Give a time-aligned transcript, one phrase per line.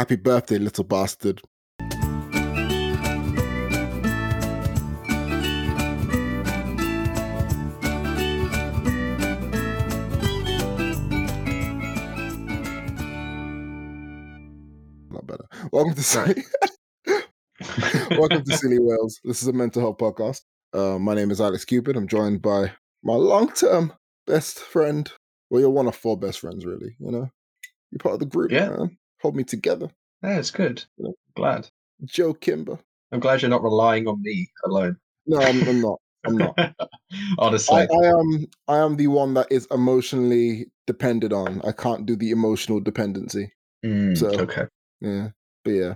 [0.00, 1.42] Happy birthday, little bastard.
[15.10, 15.44] Not better.
[15.72, 16.44] Welcome to Silly.
[18.10, 19.20] Welcome to Silly Whales.
[19.24, 20.42] This is a mental health podcast.
[20.72, 21.96] Uh, my name is Alex Cupid.
[21.96, 22.72] I'm joined by
[23.02, 23.92] my long-term
[24.26, 25.10] best friend.
[25.50, 26.94] Well, you're one of four best friends, really.
[27.00, 27.30] You know,
[27.90, 28.70] you're part of the group, Yeah.
[28.70, 28.96] man.
[29.22, 29.88] Hold me together.
[30.22, 30.84] Yeah, it's good.
[30.98, 31.10] Yeah.
[31.36, 31.68] Glad.
[32.04, 32.78] Joe Kimber.
[33.12, 34.96] I'm glad you're not relying on me alone.
[35.26, 36.00] No, I'm, I'm not.
[36.26, 36.54] I'm not.
[37.38, 38.46] I, I am.
[38.68, 41.60] I am the one that is emotionally depended on.
[41.64, 43.52] I can't do the emotional dependency.
[43.84, 44.64] Mm, so- okay.
[45.00, 45.28] Yeah,
[45.64, 45.94] but yeah,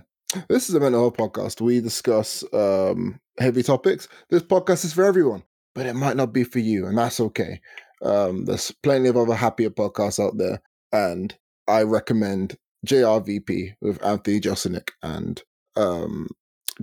[0.49, 1.61] this is a mental health podcast.
[1.61, 4.07] We discuss um, heavy topics.
[4.31, 5.43] This podcast is for everyone,
[5.75, 7.61] but it might not be for you, and that's okay.
[8.01, 10.59] Um, there's plenty of other happier podcasts out there,
[10.91, 11.35] and
[11.67, 15.41] I recommend JRVP with Anthony Jeselnik and
[15.75, 16.27] um,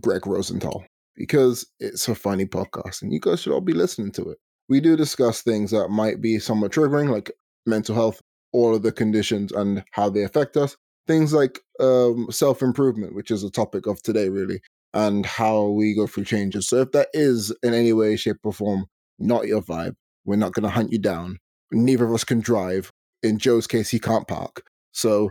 [0.01, 0.85] Greg Rosenthal
[1.17, 4.39] because it's a funny podcast, and you guys should all be listening to it.
[4.69, 7.31] We do discuss things that might be somewhat triggering, like
[7.67, 8.21] mental health,
[8.53, 13.31] all of the conditions and how they affect us things like um, self improvement, which
[13.31, 14.61] is a topic of today, really,
[14.95, 16.69] and how we go through changes.
[16.69, 18.87] So, if that is in any way, shape, or form
[19.19, 19.95] not your vibe,
[20.25, 21.39] we're not going to hunt you down.
[21.71, 22.91] Neither of us can drive.
[23.23, 24.63] In Joe's case, he can't park.
[24.93, 25.31] So,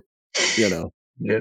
[0.57, 1.39] you know, Yeah.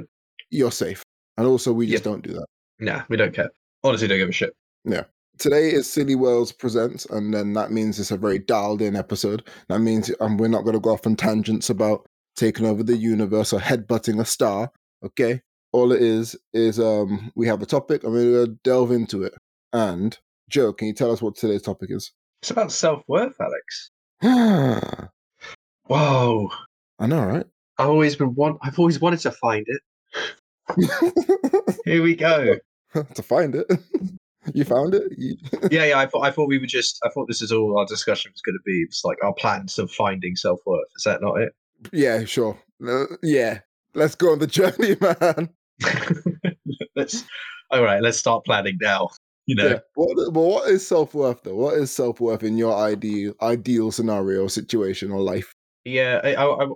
[0.50, 1.02] you're safe.
[1.36, 2.12] And also, we just Yep.
[2.12, 2.46] don't do that.
[2.80, 3.50] Nah, we don't care.
[3.84, 4.54] Honestly, don't give a shit.
[4.84, 5.04] Yeah.
[5.38, 9.48] Today is Silly Whales Presents, and then that means it's a very dialed in episode.
[9.68, 12.96] That means um, we're not going to go off on tangents about taking over the
[12.96, 14.70] universe or headbutting a star.
[15.04, 15.40] Okay?
[15.72, 19.22] All it is, is um, we have a topic and we're going to delve into
[19.22, 19.32] it.
[19.72, 20.18] And,
[20.50, 22.12] Joe, can you tell us what today's topic is?
[22.42, 23.90] It's about self worth, Alex.
[25.86, 26.50] Whoa.
[26.98, 27.46] I know, right?
[27.80, 28.58] I've always been want.
[28.62, 29.80] I've always wanted to find it.
[31.86, 32.56] Here we go.
[33.14, 33.66] to find it.
[34.54, 35.04] you found it?
[35.16, 35.36] You...
[35.70, 35.98] yeah, yeah.
[35.98, 36.26] I thought.
[36.26, 37.00] I thought we were just.
[37.04, 38.82] I thought this is all our discussion was going to be.
[38.82, 40.88] It's like our plans of finding self worth.
[40.96, 41.54] Is that not it?
[41.90, 42.58] yeah, sure.
[42.86, 43.60] Uh, yeah.
[43.94, 45.48] Let's go on the journey, man.
[46.94, 47.24] let's.
[47.70, 48.02] All right.
[48.02, 49.08] Let's start planning now.
[49.46, 49.68] You know.
[49.68, 49.78] Yeah.
[49.94, 51.56] What, but what is self worth though?
[51.56, 55.54] What is self worth in your ideal ideal scenario, situation, or life?
[55.86, 56.66] Yeah, I, I, I,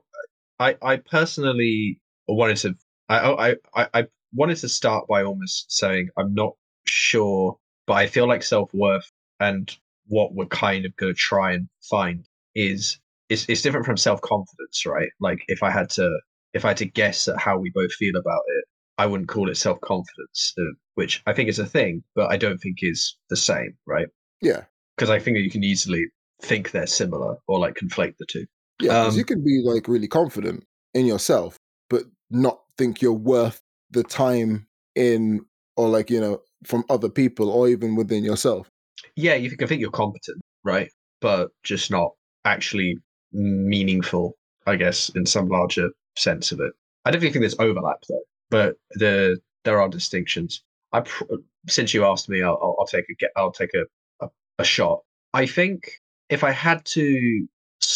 [0.58, 2.74] I I personally wanted to.
[3.08, 6.54] I, I, I, wanted to start by almost saying I'm not
[6.86, 9.10] sure, but I feel like self worth
[9.40, 9.70] and
[10.06, 12.98] what we're kind of going to try and find is
[13.28, 15.10] it's, it's different from self confidence, right?
[15.20, 16.10] Like if I had to,
[16.52, 18.64] if I had to guess at how we both feel about it,
[18.98, 20.62] I wouldn't call it self confidence, uh,
[20.94, 24.08] which I think is a thing, but I don't think is the same, right?
[24.40, 24.64] Yeah.
[24.96, 26.04] Because I think that you can easily
[26.42, 28.46] think they're similar or like conflate the two.
[28.80, 30.64] Yeah, because Um, you can be like really confident
[30.94, 31.56] in yourself,
[31.90, 35.44] but not think you're worth the time in,
[35.76, 38.68] or like you know, from other people, or even within yourself.
[39.16, 40.90] yeah, you can think you're competent, right?
[41.20, 42.12] But just not
[42.44, 42.98] actually
[43.32, 44.36] meaningful,
[44.66, 46.72] I guess, in some larger sense of it.
[47.04, 50.62] I definitely think there's overlap though, but the there are distinctions.
[50.92, 51.24] I pr-
[51.68, 53.30] since you asked me, I'll, I'll, I'll take a get.
[53.36, 53.84] I'll take a,
[54.24, 55.00] a a shot.
[55.32, 55.90] I think
[56.28, 57.46] if I had to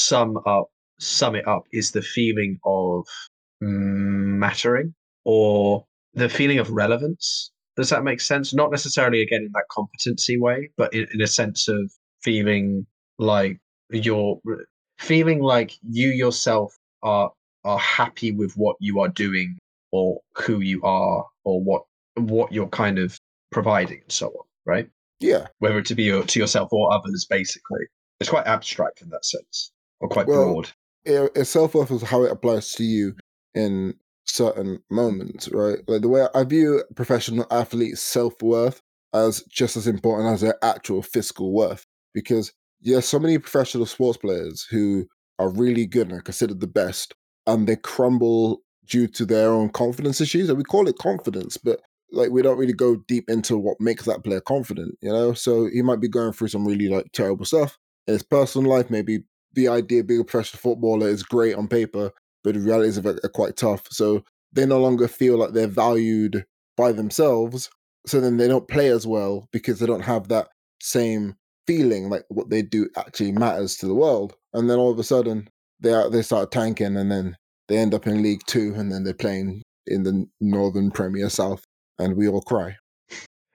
[0.09, 3.07] sum up sum it up, is the feeling of
[3.61, 7.51] mattering or the feeling of relevance.
[7.77, 8.53] Does that make sense?
[8.53, 11.93] Not necessarily again in that competency way, but in, in a sense of
[12.23, 12.87] feeling
[13.19, 13.59] like
[13.91, 14.41] you're
[14.99, 17.31] feeling like you yourself are
[17.65, 19.59] are happy with what you are doing
[19.93, 21.83] or who you are or what
[22.17, 23.19] what you're kind of
[23.53, 24.91] providing and so on, right?
[25.21, 25.47] Yeah.
[25.61, 27.85] Whether it to be to yourself or others, basically.
[28.21, 29.71] It's quite abstract in that sense,
[30.01, 30.71] or quite Well, broad.
[31.05, 33.15] it, it self worth is how it applies to you
[33.55, 33.95] in
[34.25, 35.79] certain moments, right?
[35.87, 38.81] Like the way I view professional athletes' self worth
[39.15, 44.19] as just as important as their actual fiscal worth, because there's so many professional sports
[44.19, 45.07] players who
[45.39, 47.15] are really good and are considered the best,
[47.47, 50.49] and they crumble due to their own confidence issues.
[50.49, 51.81] And we call it confidence, but
[52.11, 55.35] like we don't really go deep into what makes that player confident, you know?
[55.35, 58.91] So he might be going through some really like terrible stuff in his personal life.
[58.91, 59.25] Maybe
[59.59, 62.13] the idea of being a professional footballer is great on paper,
[62.45, 63.83] but the realities of it are quite tough.
[63.91, 66.45] So they no longer feel like they're valued
[66.77, 67.69] by themselves.
[68.07, 70.49] So then they don't play as well because they don't have that
[70.81, 71.35] same
[71.67, 74.37] feeling like what they do actually matters to the world.
[74.55, 75.49] And then all of a sudden
[75.81, 79.03] they are, they start tanking and then they end up in League Two and then
[79.03, 81.65] they're playing in the Northern Premier South
[81.99, 82.77] and we all cry.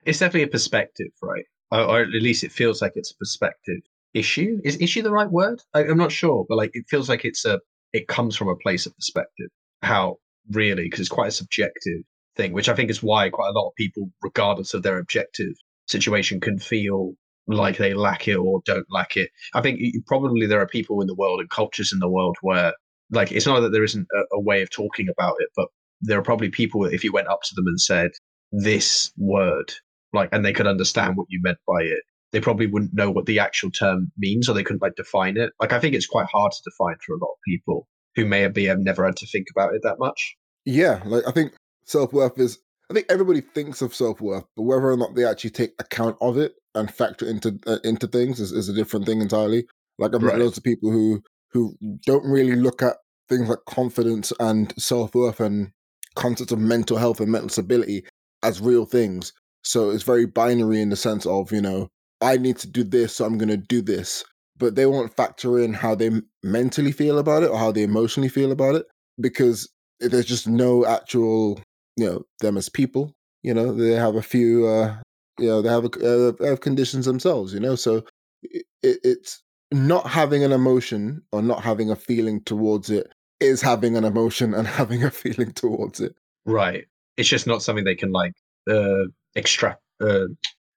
[0.04, 1.46] It's definitely a perspective, right?
[1.72, 3.80] Or, or at least it feels like it's a perspective
[4.14, 4.60] issue.
[4.64, 5.60] Is issue the right word?
[5.74, 7.60] I, I'm not sure, but like it feels like it's a
[7.92, 9.48] it comes from a place of perspective.
[9.82, 10.16] How
[10.50, 10.84] really?
[10.84, 12.02] Because it's quite a subjective
[12.36, 15.54] thing, which I think is why quite a lot of people, regardless of their objective
[15.86, 17.12] situation, can feel
[17.46, 19.30] like they lack it or don't lack it.
[19.54, 22.72] I think probably there are people in the world and cultures in the world where,
[23.10, 25.68] like, it's not that there isn't a, a way of talking about it, but
[26.00, 28.10] there are probably people if you went up to them and said
[28.50, 29.72] this word,
[30.12, 32.02] like, and they could understand what you meant by it,
[32.34, 35.52] they probably wouldn't know what the actual term means or they couldn't like define it.
[35.60, 37.86] Like, I think it's quite hard to define for a lot of people
[38.16, 40.36] who may have, have never had to think about it that much.
[40.64, 41.54] Yeah, like I think
[41.84, 42.58] self worth is.
[42.90, 46.16] I think everybody thinks of self worth, but whether or not they actually take account
[46.20, 49.66] of it and factor into uh, into things is, is a different thing entirely.
[49.98, 51.22] Like I've met loads of people who
[51.52, 52.96] who don't really look at
[53.28, 55.70] things like confidence and self worth and
[56.16, 58.04] concepts of mental health and mental stability
[58.42, 59.32] as real things.
[59.62, 61.90] So it's very binary in the sense of you know
[62.24, 64.24] I need to do this, so I'm going to do this.
[64.56, 66.10] But they won't factor in how they
[66.42, 68.86] mentally feel about it or how they emotionally feel about it
[69.20, 69.68] because
[70.00, 71.60] there's just no actual,
[71.96, 73.12] you know, them as people.
[73.42, 74.96] You know, they have a few, uh,
[75.38, 75.88] you know, they have a,
[76.40, 77.52] uh, have conditions themselves.
[77.52, 78.04] You know, so
[78.42, 79.42] it, it's
[79.72, 84.54] not having an emotion or not having a feeling towards it is having an emotion
[84.54, 86.14] and having a feeling towards it.
[86.46, 86.86] Right.
[87.16, 88.34] It's just not something they can like
[88.70, 89.04] uh,
[89.34, 90.26] extract, uh,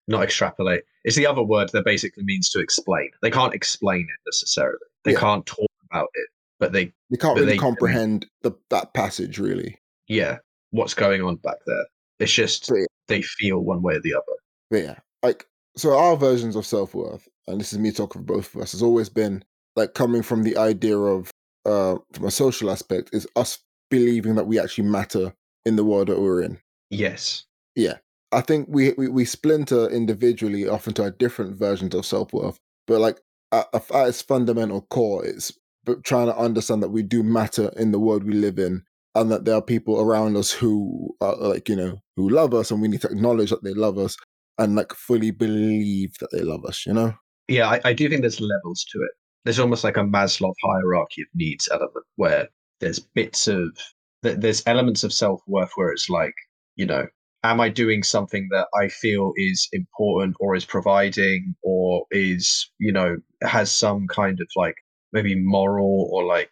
[0.08, 0.84] not extrapolate.
[1.08, 3.10] It's the other word that basically means to explain.
[3.22, 4.78] They can't explain it necessarily.
[5.06, 5.20] They yeah.
[5.20, 6.28] can't talk about it,
[6.60, 9.80] but they they can't really they, comprehend the, that passage really.
[10.10, 10.40] Yeah,
[10.72, 11.86] what's going on back there?
[12.20, 12.84] It's just yeah.
[13.08, 14.24] they feel one way or the other.
[14.70, 18.26] But yeah, like so our versions of self worth, and this is me talking for
[18.26, 19.46] both of us, has always been
[19.78, 21.32] like coming from the idea of
[21.66, 23.60] uh from a social aspect is us
[23.90, 25.34] believing that we actually matter
[25.66, 26.60] in the world that we're in.
[26.90, 27.46] Yes.
[27.78, 28.00] Yeah.
[28.32, 32.60] I think we, we, we splinter individually off into our different versions of self worth,
[32.86, 33.22] but like
[33.52, 35.58] at, at its fundamental core, it's
[36.04, 38.84] trying to understand that we do matter in the world we live in,
[39.16, 42.72] and that there are people around us who are like you know who love us,
[42.72, 44.18] and we need to acknowledge that they love us
[44.58, 46.86] and like fully believe that they love us.
[46.86, 47.14] You know?
[47.48, 49.12] Yeah, I, I do think there's levels to it.
[49.46, 52.50] There's almost like a Maslow hierarchy of needs element where
[52.82, 53.78] there's bits of
[54.22, 56.34] there's elements of self worth where it's like
[56.76, 57.08] you know
[57.52, 62.92] am I doing something that I feel is important or is providing or is, you
[62.92, 64.76] know, has some kind of like
[65.14, 66.52] maybe moral or like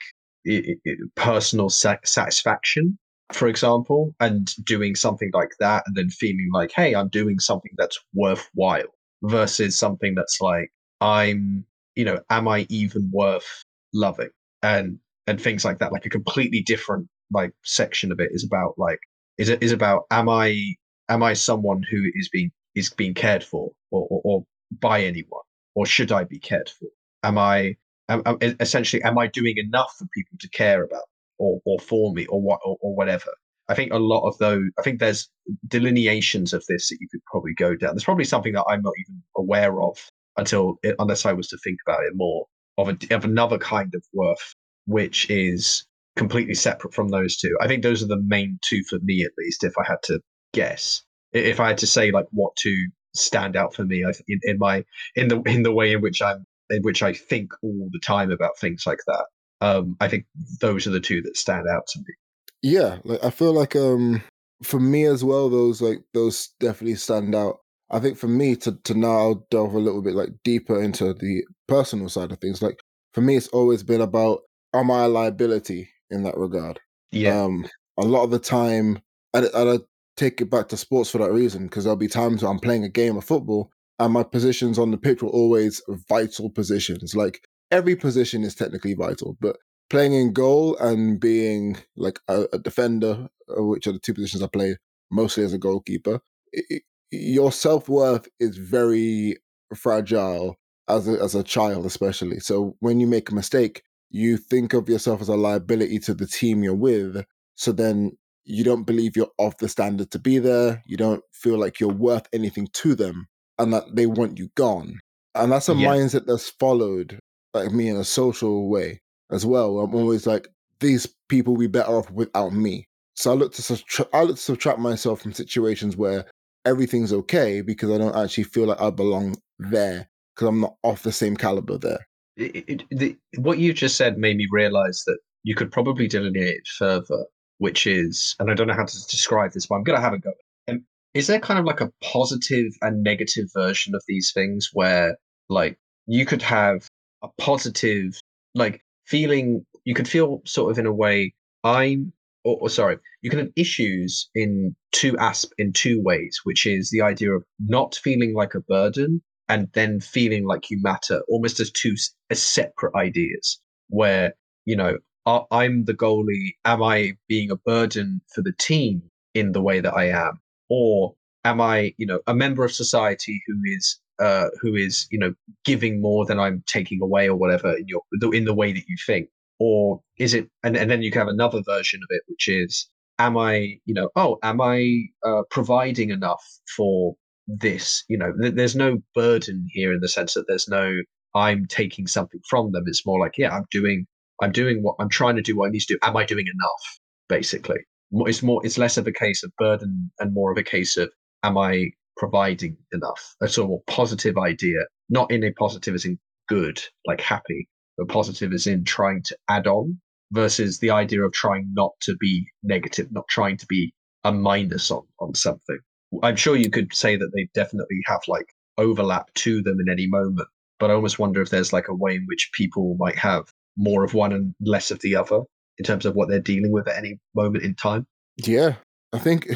[1.16, 2.98] personal satisfaction,
[3.34, 7.72] for example, and doing something like that and then feeling like, hey, I'm doing something
[7.78, 8.94] that's worthwhile
[9.24, 10.72] versus something that's like,
[11.02, 11.66] I'm,
[11.96, 13.64] you know, am I even worth
[13.94, 14.30] loving?
[14.64, 15.92] And and things like that.
[15.92, 19.00] Like a completely different like section of it is about like
[19.38, 20.76] is it is about am I
[21.10, 24.44] am I someone who is being is being cared for or, or, or
[24.80, 25.44] by anyone,
[25.76, 26.88] or should I be cared for?
[27.24, 27.76] Am I
[28.10, 31.06] am, am, essentially am I doing enough for people to care about
[31.38, 33.32] or or for me or what or, or whatever?
[33.68, 34.64] I think a lot of those.
[34.78, 35.28] I think there's
[35.68, 37.96] delineations of this that you could probably go down.
[37.96, 39.98] There's probably something that I'm not even aware of
[40.38, 42.46] until unless I was to think about it more
[42.78, 44.54] of a, of another kind of worth,
[44.86, 45.86] which is
[46.16, 47.58] completely separate from those two.
[47.62, 50.20] I think those are the main two for me, at least, if I had to
[50.56, 51.04] guess.
[51.34, 54.86] If I had to say like what to stand out for me, in, in my
[55.16, 58.32] in the in the way in which I'm in which I think all the time
[58.32, 59.26] about things like that.
[59.62, 60.26] Um, I think
[60.62, 62.14] those are the two that stand out to me.
[62.62, 64.24] Yeah, like I feel like um
[64.64, 67.60] for me as well, those like those definitely stand out.
[67.92, 71.44] I think for me to to now delve a little bit like deeper into the
[71.68, 72.62] personal side of things.
[72.62, 72.80] Like
[73.14, 74.42] for me, it's always been about
[74.74, 76.80] am I a liability in that regard?
[77.12, 77.44] Yeah.
[77.44, 79.00] Um, a lot of the time,
[79.34, 79.78] and, and I
[80.16, 82.84] take it back to sports for that reason because there'll be times where I'm playing
[82.84, 87.16] a game of football and my positions on the pitch were always vital positions.
[87.16, 87.42] Like
[87.72, 89.58] every position is technically vital, but
[89.90, 94.44] playing in goal and being like a, a defender, uh, which are the two positions
[94.44, 94.78] I play
[95.12, 96.20] mostly as a goalkeeper,
[96.52, 99.38] it, your self worth is very
[99.76, 100.56] fragile
[100.88, 102.40] as a, as a child, especially.
[102.40, 106.28] So when you make a mistake, you think of yourself as a liability to the
[106.28, 107.26] team you're with.
[107.56, 110.84] So then you don't believe you're of the standard to be there.
[110.86, 115.00] You don't feel like you're worth anything to them and that they want you gone.
[115.34, 115.88] And that's a yeah.
[115.88, 117.20] mindset that's followed
[117.54, 119.80] like me in a social way as well.
[119.80, 120.48] I'm always like,
[120.80, 122.88] these people will be better off without me.
[123.16, 126.26] So I look to subtra- I look to subtract myself from situations where
[126.66, 131.04] everything's okay because I don't actually feel like I belong there because I'm not off
[131.04, 132.06] the same caliber there.
[132.36, 136.68] It, it, the, what you just said made me realize that you could probably delineate
[136.78, 137.26] further
[137.58, 140.14] which is, and I don't know how to describe this, but I'm going to have
[140.14, 140.32] a go.
[140.68, 145.18] Um, is there kind of like a positive and negative version of these things where,
[145.50, 146.90] like, you could have
[147.24, 148.20] a positive,
[148.54, 151.34] like, feeling, you could feel sort of in a way,
[151.64, 152.14] I'm
[152.46, 156.92] or, or sorry, you can have issues in two asp in two ways, which is
[156.92, 161.60] the idea of not feeling like a burden and then feeling like you matter, almost
[161.60, 161.96] as two
[162.30, 163.60] as separate ideas.
[163.90, 164.34] Where
[164.66, 166.56] you know, I'm the goalie.
[166.66, 169.04] Am I being a burden for the team
[169.34, 170.40] in the way that I am,
[170.70, 175.20] or am I, you know, a member of society who is uh, who is you
[175.20, 175.34] know
[175.66, 178.02] giving more than I'm taking away or whatever in your
[178.34, 179.30] in the way that you think,
[179.60, 180.50] or is it?
[180.64, 182.90] And, and then you can have another version of it, which is,
[183.20, 186.44] am I, you know, oh, am I uh, providing enough
[186.76, 187.16] for
[187.48, 188.04] this?
[188.10, 190.94] You know, th- there's no burden here in the sense that there's no
[191.36, 192.86] I'm taking something from them.
[192.88, 194.08] It's more like, yeah, I'm doing
[194.42, 196.00] I'm doing what I'm trying to do what I need to do.
[196.02, 197.00] Am I doing enough?
[197.30, 197.80] Basically,
[198.12, 201.12] it's more it's less of a case of burden and more of a case of
[201.44, 203.36] am I providing enough?
[203.42, 208.10] A sort of positive idea, not in a positive as in good, like happy, but
[208.10, 210.00] positive as in trying to add on
[210.32, 214.92] versus the idea of trying not to be negative, not trying to be a minus
[214.92, 215.78] on, on something.
[216.24, 220.08] I'm sure you could say that they definitely have like overlap to them in any
[220.08, 220.48] moment,
[220.80, 223.46] but I almost wonder if there's like a way in which people might have
[223.78, 225.42] more of one and less of the other
[225.78, 228.08] in terms of what they're dealing with at any moment in time.
[228.38, 228.76] Yeah,
[229.14, 229.48] I think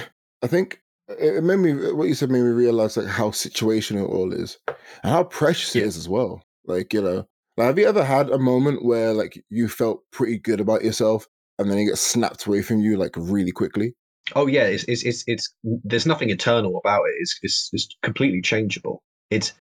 [0.41, 4.13] I think it made me what you said made me realize like how situational it
[4.13, 5.83] all is and how precious yeah.
[5.83, 6.41] it is as well.
[6.65, 7.25] Like you know,
[7.57, 11.27] like, have you ever had a moment where like you felt pretty good about yourself
[11.57, 13.95] and then it gets snapped away from you like really quickly?
[14.35, 17.15] Oh yeah, it's it's it's, it's there's nothing eternal about it.
[17.19, 19.01] It's, it's it's completely changeable.
[19.29, 19.55] It's it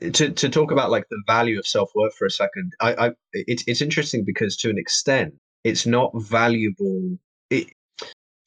[0.00, 2.72] to to talk about like the value of self worth for a second.
[2.80, 7.18] I I it's it's interesting because to an extent it's not valuable.
[7.50, 7.68] It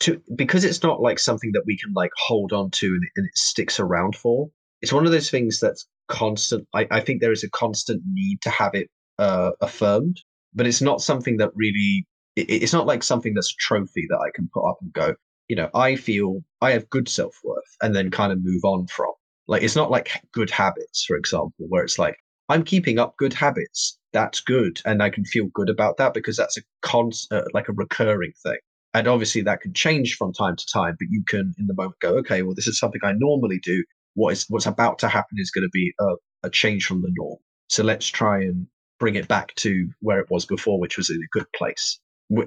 [0.02, 3.26] to because it's not like something that we can like hold on to and, and
[3.26, 4.50] it sticks around for.
[4.82, 6.68] It's one of those things that's constant.
[6.74, 8.90] I, I think there is a constant need to have it
[9.20, 10.20] uh, affirmed,
[10.54, 12.08] but it's not something that really.
[12.36, 15.16] It, it's not like something that's a trophy that I can put up and go.
[15.50, 18.88] You know, I feel I have good self worth, and then kind of move on
[18.88, 19.12] from.
[19.52, 22.16] Like it's not like good habits, for example, where it's like
[22.48, 24.00] I'm keeping up good habits.
[24.14, 27.68] That's good, and I can feel good about that because that's a con uh, like
[27.68, 28.60] a recurring thing.
[28.94, 32.00] And obviously that can change from time to time but you can in the moment
[32.02, 33.84] go okay well this is something i normally do.
[34.14, 37.12] What is what's about to happen is going to be a, a change from the
[37.18, 37.38] norm.
[37.68, 38.68] So let's try and
[39.00, 42.00] bring it back to where it was before which was in a good place.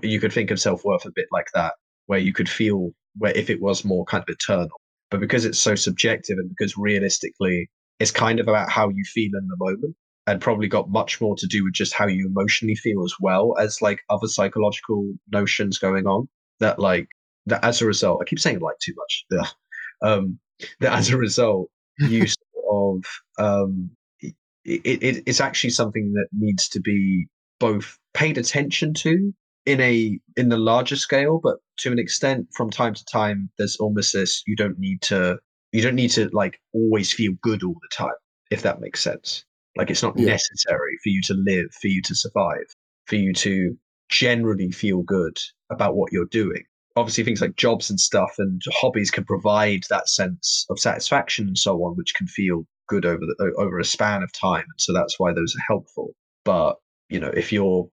[0.03, 1.75] You could think of self-worth a bit like that
[2.07, 4.81] where you could feel where if it was more kind of eternal
[5.15, 9.31] but because it's so subjective and because realistically it's kind of about how you feel
[9.39, 9.95] in the moment
[10.27, 13.55] and probably got much more to do with just how you emotionally feel as well
[13.61, 16.29] as like other psychological notions going on
[16.59, 17.07] that like
[17.47, 20.09] that as a result i keep saying like too much yeah.
[20.11, 20.37] um
[20.81, 22.27] that as a result you
[22.73, 23.05] of
[23.39, 23.89] um
[24.21, 27.29] it, it, it's actually something that needs to be
[27.61, 29.33] both paid attention to
[29.67, 33.77] in a in the larger scale but to an extent from time to time there's
[33.77, 35.39] almost this you don't need to
[35.73, 38.15] you don't need to like always feel good all the time
[38.51, 39.45] if that makes sense
[39.77, 40.27] like it's not yeah.
[40.27, 42.67] necessary for you to live, for you to survive,
[43.07, 43.77] for you to
[44.09, 45.37] generally feel good
[45.71, 46.63] about what you're doing.
[46.97, 51.59] Obviously, things like jobs and stuff and hobbies can provide that sense of satisfaction and
[51.59, 54.67] so on, which can feel good over the, over a span of time.
[54.79, 56.11] So that's why those are helpful.
[56.45, 56.77] But
[57.09, 57.89] you know, if you're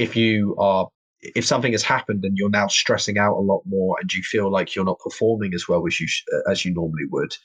[0.00, 0.88] if you are
[1.20, 4.50] if something has happened and you're now stressing out a lot more and you feel
[4.50, 6.06] like you're not performing as well as you
[6.50, 7.36] as you normally would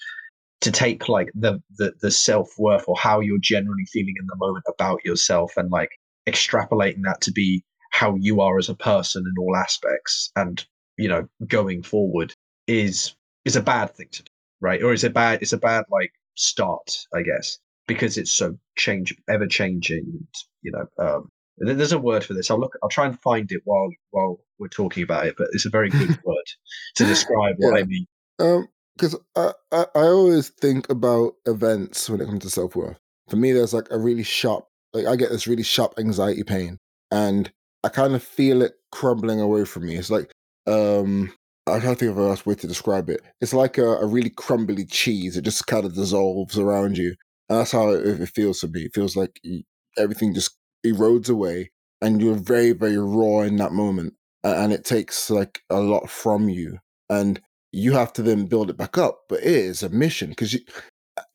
[0.61, 4.63] to take like the the, the self-worth or how you're generally feeling in the moment
[4.69, 5.89] about yourself and like
[6.27, 10.65] extrapolating that to be how you are as a person in all aspects and
[10.97, 12.33] you know going forward
[12.67, 14.31] is is a bad thing to do
[14.61, 14.81] right?
[14.81, 19.13] Or is it bad it's a bad like start i guess because it's so change
[19.29, 20.27] ever changing and
[20.61, 23.61] you know um there's a word for this i'll look i'll try and find it
[23.63, 26.45] while while we're talking about it but it's a very good word
[26.95, 27.81] to describe what yeah.
[27.81, 28.05] i mean
[28.39, 32.99] um because I, I, I always think about events when it comes to self worth.
[33.29, 36.77] For me, there's like a really sharp, like I get this really sharp anxiety pain,
[37.11, 37.51] and
[37.83, 39.95] I kind of feel it crumbling away from me.
[39.95, 40.31] It's like,
[40.67, 41.33] um,
[41.67, 43.21] I can't think of a nice way to describe it.
[43.41, 45.35] It's like a, a really crumbly cheese.
[45.35, 47.15] It just kind of dissolves around you,
[47.49, 48.81] and that's how it, it feels to me.
[48.81, 49.41] It feels like
[49.97, 54.13] everything just erodes away, and you're very, very raw in that moment,
[54.43, 56.79] and it takes like a lot from you.
[57.09, 59.23] And you have to then build it back up.
[59.27, 60.57] But it is a mission because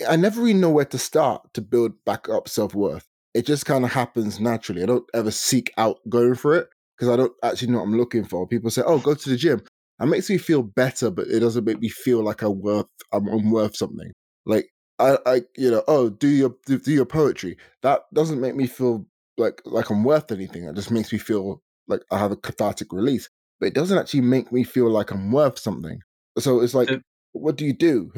[0.09, 3.07] I never really know where to start to build back up self worth.
[3.35, 4.83] It just kind of happens naturally.
[4.83, 7.97] I don't ever seek out going for it because I don't actually know what I'm
[7.97, 8.47] looking for.
[8.47, 9.63] People say, "Oh, go to the gym."
[10.01, 13.29] It makes me feel better, but it doesn't make me feel like I'm worth I'm,
[13.29, 14.13] I'm worth something.
[14.47, 17.57] Like I, I, you know, oh, do your do, do your poetry.
[17.83, 19.07] That doesn't make me feel
[19.41, 20.65] like like I'm worth anything.
[20.65, 23.29] It just makes me feel like I have a cathartic release.
[23.59, 26.01] but it doesn't actually make me feel like I'm worth something.
[26.39, 26.99] So it's like, Uh,
[27.33, 28.13] what do you do?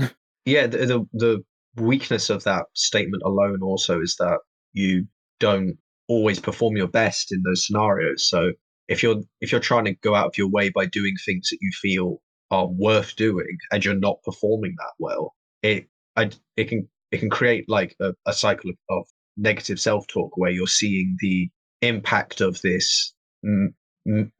[0.44, 1.44] yeah the, the the
[1.82, 4.38] weakness of that statement alone also is that
[4.72, 5.06] you
[5.40, 8.50] don't always perform your best in those scenarios so
[8.88, 11.58] if you're if you're trying to go out of your way by doing things that
[11.60, 15.86] you feel are worth doing and you're not performing that well it
[16.16, 19.04] I, it can it can create like a, a cycle of, of
[19.36, 21.48] negative self-talk where you're seeing the
[21.80, 23.68] impact of this mm,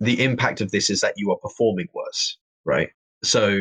[0.01, 2.91] the impact of this is that you are performing worse right
[3.23, 3.59] so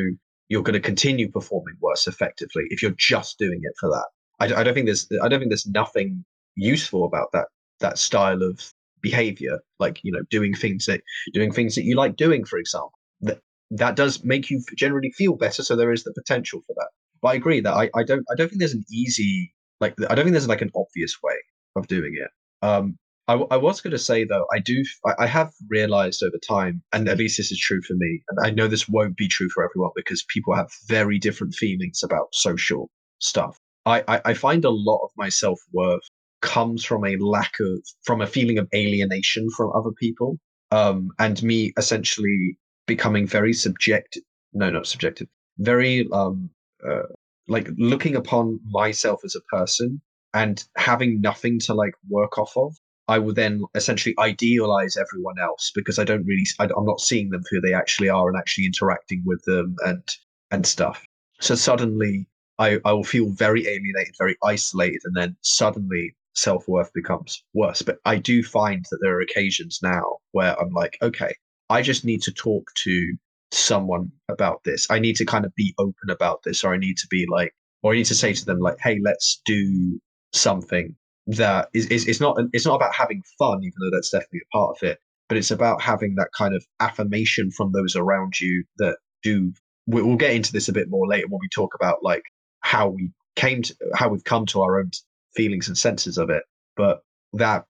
[0.52, 4.08] you're going to continue performing worse effectively if you're just doing it for that.
[4.42, 7.48] I, I, don't think there's I don't think there's nothing useful about that
[7.80, 8.60] that style of
[9.00, 11.02] behavior, like you know doing things that
[11.34, 12.92] doing things that you like doing, for example.
[13.22, 13.40] That
[13.72, 16.90] that does make you generally feel better, so there is the potential for that.
[17.22, 20.16] But I agree that I, I don't I don't think there's an easy like I
[20.16, 21.36] don't think there's like an obvious way
[21.76, 22.30] of doing it.
[22.66, 22.98] Um,
[23.28, 26.82] I, I was going to say though, I do, I, I have realized over time,
[26.94, 29.50] and at least this is true for me, and I know this won't be true
[29.50, 33.58] for everyone because people have very different feelings about social stuff.
[33.86, 36.04] I, I, I find a lot of my self worth
[36.42, 40.38] comes from a lack of, from a feeling of alienation from other people,
[40.72, 42.58] um, and me essentially
[42.88, 44.24] becoming very subjective.
[44.54, 45.28] No, not subjective.
[45.60, 46.50] Very um,
[46.88, 47.04] uh,
[47.48, 50.02] like looking upon myself as a person
[50.34, 52.76] and having nothing to like work off of
[53.12, 57.30] I will then essentially idealize everyone else because I don't really, I, am not seeing
[57.30, 60.02] them who they actually are and actually interacting with them and
[60.50, 61.06] and stuff.
[61.42, 66.94] So suddenly, I I will feel very alienated, very isolated, and then suddenly self worth
[66.94, 67.82] becomes worse.
[67.82, 71.34] But I do find that there are occasions now where I'm like, okay,
[71.70, 73.18] I just need to talk to
[73.52, 74.88] someone about this.
[74.90, 77.54] I need to kind of be open about this, or I need to be like,
[77.84, 80.00] or I need to say to them like, hey, let's do
[80.34, 80.96] something
[81.28, 84.58] that is, is it's not it's not about having fun, even though that's definitely a
[84.58, 88.64] part of it, but it's about having that kind of affirmation from those around you
[88.78, 89.54] that do.
[89.88, 92.24] We'll get into this a bit more later when we talk about like
[92.62, 94.92] how we came to how we've come to our own
[95.36, 96.44] feelings and senses of it.
[96.76, 97.02] But
[97.34, 97.66] that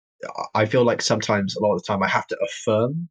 [0.55, 3.09] I feel like sometimes a lot of the time I have to affirm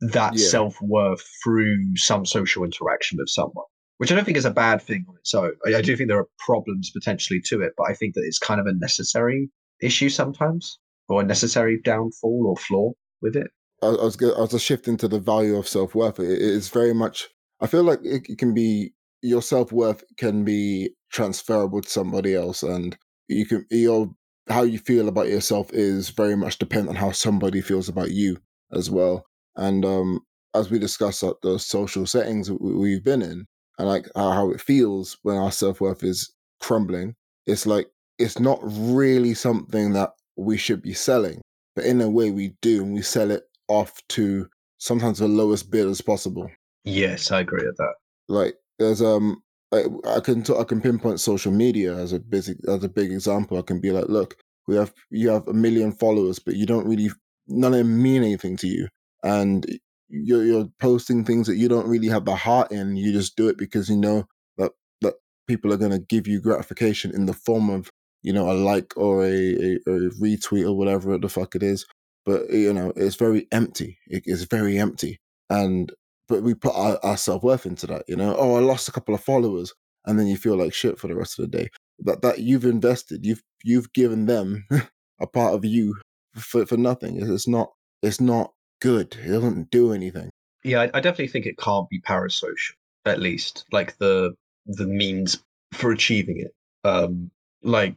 [0.00, 0.46] that yeah.
[0.46, 3.66] self worth through some social interaction with someone
[4.00, 5.52] which I don't think is a bad thing on its own.
[5.66, 8.38] I, I, do think there are problems potentially to it, but I think that it's
[8.38, 9.50] kind of a necessary
[9.82, 10.78] issue sometimes,
[11.10, 13.48] or a necessary downfall or flaw with it.
[13.82, 16.18] I, I was I was just shifting to the value of self worth.
[16.18, 17.28] It, it is very much.
[17.60, 22.34] I feel like it, it can be your self worth can be transferable to somebody
[22.34, 22.96] else, and
[23.28, 24.14] you can your
[24.48, 28.38] how you feel about yourself is very much dependent on how somebody feels about you
[28.72, 29.26] as well.
[29.60, 30.20] And um,
[30.54, 33.46] as we discussed at the social settings we've been in,
[33.78, 37.14] and like how it feels when our self worth is crumbling.
[37.46, 41.40] It's like it's not really something that we should be selling,
[41.74, 45.70] but in a way we do, and we sell it off to sometimes the lowest
[45.70, 46.50] bid as possible.
[46.84, 47.94] Yes, I agree with that.
[48.28, 49.42] Like there's um,
[49.72, 53.10] I, I can t- I can pinpoint social media as a basic as a big
[53.10, 53.58] example.
[53.58, 56.86] I can be like, look, we have you have a million followers, but you don't
[56.86, 57.10] really
[57.48, 58.88] none of them mean anything to you,
[59.22, 59.66] and
[60.08, 62.96] you're, you're posting things that you don't really have the heart in.
[62.96, 64.26] You just do it because you know
[64.58, 65.14] that that
[65.46, 67.90] people are going to give you gratification in the form of
[68.22, 71.86] you know a like or a, a, a retweet or whatever the fuck it is.
[72.26, 73.98] But you know it's very empty.
[74.06, 75.92] It is very empty, and
[76.28, 78.04] but we put our, our self worth into that.
[78.08, 79.72] You know, oh, I lost a couple of followers,
[80.06, 81.68] and then you feel like shit for the rest of the day.
[82.00, 84.66] That that you've invested, you've you've given them
[85.20, 85.96] a part of you
[86.34, 87.20] for for nothing.
[87.20, 87.70] It's not
[88.02, 89.16] it's not good.
[89.22, 90.30] It doesn't do anything.
[90.64, 92.72] Yeah, I, I definitely think it can't be parasocial.
[93.06, 94.34] At least, like the
[94.66, 96.52] the means for achieving it.
[96.84, 97.30] Um,
[97.62, 97.96] like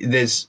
[0.00, 0.48] there's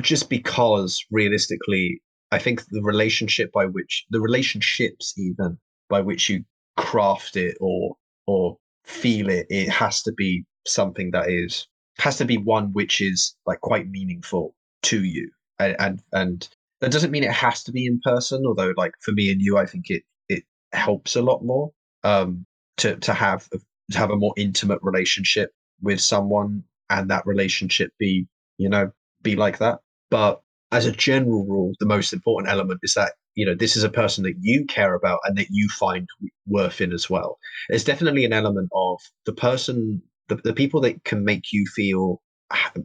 [0.00, 6.44] just because realistically, I think the relationship by which the relationships even by which you
[6.76, 7.96] craft it or
[8.26, 11.66] or feel it, it has to be something that is
[11.98, 16.48] has to be one which is like quite meaningful to you and and, and
[16.82, 19.56] that doesn't mean it has to be in person, although like for me and you,
[19.56, 20.42] I think it it
[20.72, 21.70] helps a lot more
[22.02, 22.44] um,
[22.78, 28.26] to to have to have a more intimate relationship with someone and that relationship be
[28.58, 28.90] you know
[29.22, 29.78] be like that.
[30.10, 30.40] But
[30.72, 33.88] as a general rule, the most important element is that you know this is a
[33.88, 36.08] person that you care about and that you find
[36.48, 37.38] worth in as well.
[37.68, 42.20] There's definitely an element of the person, the, the people that can make you feel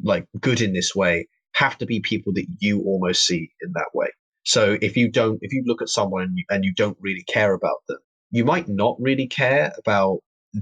[0.04, 1.28] like good in this way
[1.58, 4.08] have to be people that you almost see in that way.
[4.46, 7.78] So if you don't, if you look at someone and you, don't really care about
[7.88, 7.98] them,
[8.32, 10.20] you might not really care about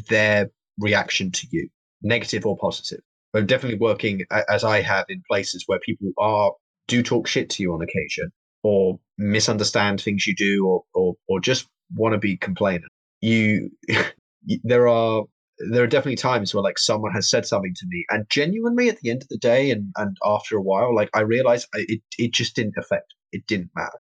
[0.09, 1.67] their reaction to you,
[2.01, 3.01] negative or positive.
[3.33, 6.53] I'm definitely working as I have in places where people are
[6.87, 8.31] do talk shit to you on occasion,
[8.63, 12.87] or misunderstand things you do or or or just want to be complaining.
[13.19, 13.69] You
[14.63, 15.23] there are
[15.71, 18.99] there are definitely times where like someone has said something to me and genuinely at
[18.99, 22.01] the end of the day and and after a while like i realized uh, it
[22.17, 23.99] it just didn't affect it didn't matter.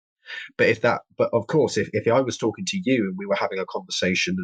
[0.57, 3.25] But if that but of course if, if i was talking to you and we
[3.25, 4.35] were having a conversation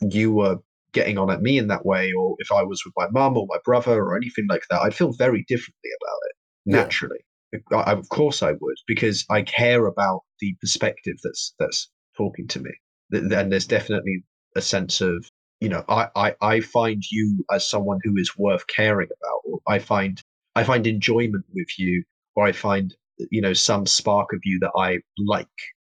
[0.00, 0.56] and you were
[0.92, 3.46] getting on at me in that way or if i was with my mum or
[3.48, 7.18] my brother or anything like that i'd feel very differently about it naturally.
[7.52, 7.76] Yeah.
[7.78, 12.60] I, of course i would because i care about the perspective that's that's talking to
[12.60, 12.70] me.
[13.10, 14.24] And there's definitely
[14.56, 18.66] a sense of you know I, I i find you as someone who is worth
[18.66, 20.22] caring about or i find
[20.54, 22.94] i find enjoyment with you or i find
[23.30, 25.48] you know some spark of you that i like.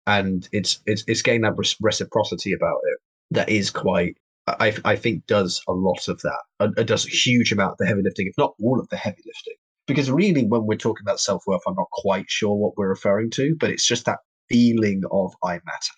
[0.05, 2.99] And it's it's it's getting that reciprocity about it
[3.31, 4.15] that is quite
[4.47, 6.39] i i think does a lot of that
[6.77, 9.21] it does a huge amount of the heavy lifting if not all of the heavy
[9.25, 9.55] lifting.
[9.85, 13.53] Because really when we're talking about self-worth i'm not quite sure what we're referring to
[13.59, 15.93] but it's just that feeling of i matter.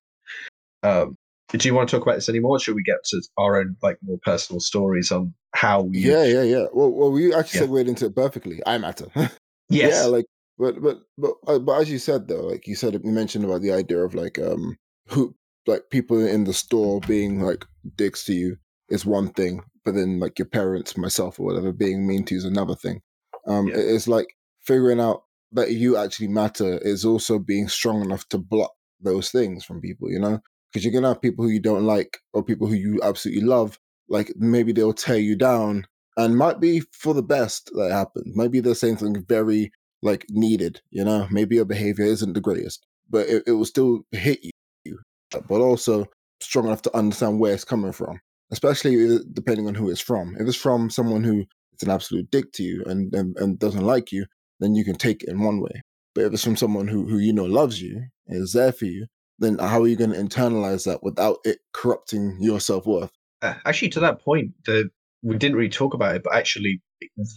[0.82, 1.17] Um,
[1.51, 2.59] do you want to talk about this anymore?
[2.59, 5.99] should we get to our own like more personal stories on how we?
[5.99, 6.65] Yeah, yeah, yeah.
[6.73, 7.65] Well, well, we actually yeah.
[7.65, 8.62] segued into it perfectly.
[8.65, 9.07] I matter.
[9.69, 9.95] yes.
[9.95, 10.25] Yeah, like,
[10.57, 13.62] but but but uh, but as you said though, like you said, you mentioned about
[13.62, 15.35] the idea of like um who
[15.65, 18.57] like people in the store being like dicks to you
[18.89, 22.39] is one thing, but then like your parents, myself, or whatever, being mean to you
[22.39, 23.01] is another thing.
[23.47, 23.75] Um, yeah.
[23.77, 24.27] it's like
[24.62, 29.63] figuring out that you actually matter is also being strong enough to block those things
[29.63, 30.12] from people.
[30.12, 30.39] You know,
[30.71, 33.79] because you're gonna have people who you don't like or people who you absolutely love.
[34.08, 35.86] Like maybe they'll tear you down,
[36.17, 38.36] and might be for the best that happens.
[38.36, 40.82] Maybe they're saying something very like needed.
[40.89, 44.99] You know, maybe your behavior isn't the greatest, but it, it will still hit you.
[45.32, 46.05] But also
[46.41, 48.19] strong enough to understand where it's coming from,
[48.51, 50.36] especially depending on who it's from.
[50.39, 53.86] If it's from someone who is an absolute dick to you and, and, and doesn't
[53.86, 54.25] like you,
[54.60, 55.82] then you can take it in one way.
[56.15, 58.86] But if it's from someone who, who you know loves you, and is there for
[58.86, 59.08] you,
[59.39, 63.12] then how are you going to internalize that without it corrupting your self worth?
[63.41, 64.89] Uh, actually, to that point, the
[65.21, 66.82] we didn't really talk about it, but actually,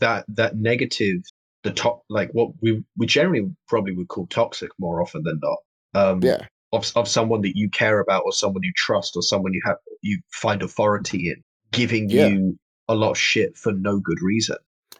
[0.00, 1.22] that that negative,
[1.62, 5.58] the top, like what we we generally probably would call toxic more often than not.
[5.94, 6.46] Um, yeah.
[6.72, 9.76] Of, of someone that you care about, or someone you trust, or someone you have
[10.00, 12.28] you find authority in, giving yeah.
[12.28, 14.56] you a lot of shit for no good reason.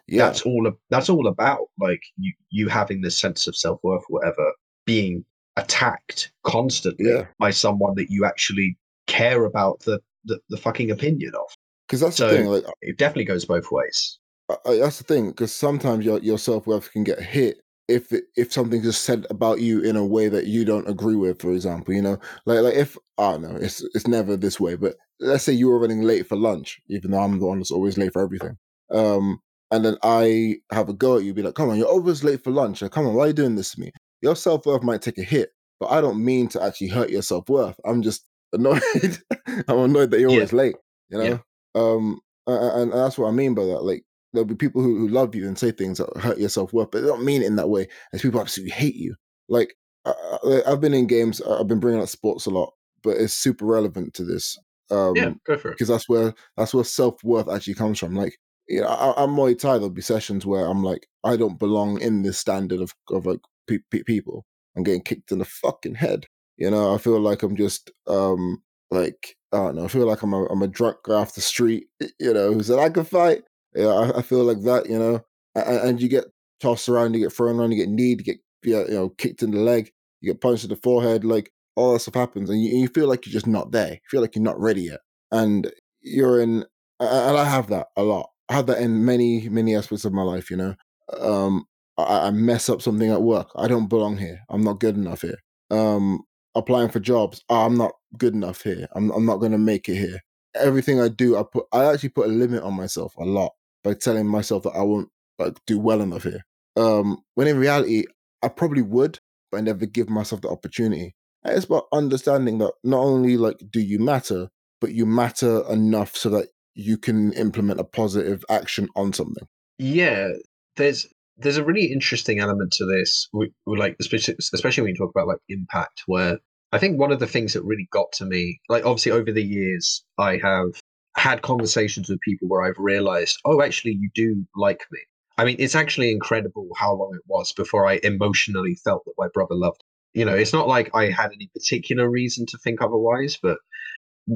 [0.07, 0.25] Yeah.
[0.25, 0.71] That's all.
[0.89, 4.53] That's all about like you you having this sense of self worth, whatever,
[4.85, 5.25] being
[5.57, 7.25] attacked constantly yeah.
[7.39, 11.55] by someone that you actually care about the the, the fucking opinion of.
[11.87, 12.45] Because that's so the thing.
[12.47, 14.19] Like, it definitely goes both ways.
[14.49, 15.29] I, that's the thing.
[15.29, 19.59] Because sometimes your your self worth can get hit if if something is said about
[19.59, 21.41] you in a way that you don't agree with.
[21.41, 24.75] For example, you know, like like if I don't know, it's it's never this way,
[24.75, 27.71] but let's say you were running late for lunch, even though I'm the one that's
[27.71, 28.57] always late for everything.
[28.91, 29.39] Um,
[29.71, 32.43] and then I have a go at you, be like, "Come on, you're always late
[32.43, 32.81] for lunch.
[32.81, 33.91] Like, come on, why are you doing this to me?"
[34.23, 37.21] Your self worth might take a hit, but I don't mean to actually hurt your
[37.21, 37.79] self worth.
[37.85, 38.81] I'm just annoyed.
[39.67, 40.37] I'm annoyed that you're yeah.
[40.37, 40.75] always late.
[41.09, 41.37] You know, yeah.
[41.75, 43.83] um, and, and, that's what I mean by that.
[43.83, 46.73] Like there'll be people who, who love you and say things that hurt your self
[46.73, 47.87] worth, but they don't mean it in that way.
[48.13, 49.13] As people absolutely hate you.
[49.49, 51.41] Like I, have been in games.
[51.41, 54.57] I've been bringing up sports a lot, but it's super relevant to this.
[54.89, 55.71] Um, yeah, go for it.
[55.71, 58.15] Because that's where that's where self worth actually comes from.
[58.15, 59.73] Like you know, I, am Muay Thai.
[59.73, 63.39] There'll be sessions where I'm like, I don't belong in this standard of of like
[63.67, 64.45] pe- pe- people.
[64.75, 66.25] I'm getting kicked in the fucking head.
[66.57, 69.85] You know, I feel like I'm just um like I don't know.
[69.85, 71.87] I feel like I'm a I'm a drunk guy off the street.
[72.19, 73.43] You know, who said I could fight.
[73.75, 74.89] Yeah, I, I feel like that.
[74.89, 75.21] You know,
[75.55, 76.25] and, and, you get
[76.59, 79.51] tossed around, you get thrown around, you get kneed, you get you know kicked in
[79.51, 81.23] the leg, you get punched in the forehead.
[81.23, 83.93] Like all that stuff happens, and you, you feel like you're just not there.
[83.93, 85.71] You feel like you're not ready yet, and
[86.01, 86.65] you're in.
[86.99, 88.29] And I have that a lot.
[88.49, 90.51] I have that in many many aspects of my life.
[90.51, 90.75] You know,
[91.19, 91.65] um,
[91.97, 93.49] I, I mess up something at work.
[93.55, 94.39] I don't belong here.
[94.49, 95.37] I'm not good enough here.
[95.71, 96.21] Um,
[96.55, 97.43] applying for jobs.
[97.49, 98.87] Oh, I'm not good enough here.
[98.93, 100.19] I'm I'm not going to make it here.
[100.55, 103.51] Everything I do, I put I actually put a limit on myself a lot
[103.83, 106.45] by telling myself that I won't like do well enough here.
[106.75, 108.05] Um, when in reality,
[108.41, 109.19] I probably would,
[109.51, 111.15] but I never give myself the opportunity.
[111.45, 116.29] It's about understanding that not only like do you matter, but you matter enough so
[116.29, 119.47] that you can implement a positive action on something.
[119.77, 120.29] Yeah,
[120.75, 124.97] there's there's a really interesting element to this, we, we like especially, especially when you
[124.97, 126.39] talk about like impact, where
[126.71, 129.43] I think one of the things that really got to me, like obviously over the
[129.43, 130.79] years, I have
[131.15, 134.99] had conversations with people where I've realized, oh, actually, you do like me.
[135.37, 139.27] I mean, it's actually incredible how long it was before I emotionally felt that my
[139.33, 139.83] brother loved.
[140.13, 140.21] Me.
[140.21, 143.57] You know, it's not like I had any particular reason to think otherwise, but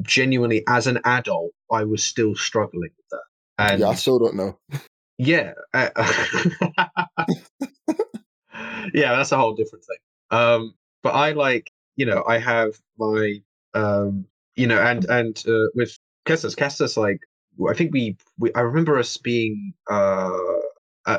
[0.02, 3.22] genuinely, as an adult, I was still struggling with that.
[3.58, 4.58] And yeah, I still don't know.
[5.18, 5.52] Yeah.
[5.74, 5.90] Uh,
[8.94, 9.98] yeah, that's a whole different thing.
[10.30, 13.40] Um, but I like you know I have my
[13.74, 14.26] um
[14.56, 17.20] you know and and uh, with Kestis, Kestis like
[17.68, 20.30] I think we, we I remember us being uh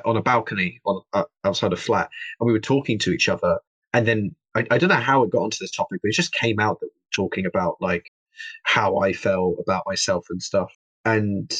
[0.05, 2.09] on a balcony on uh, outside a flat
[2.39, 3.57] and we were talking to each other
[3.93, 6.31] and then I, I don't know how it got onto this topic but it just
[6.33, 8.11] came out that we were talking about like
[8.63, 10.71] how I felt about myself and stuff
[11.05, 11.51] and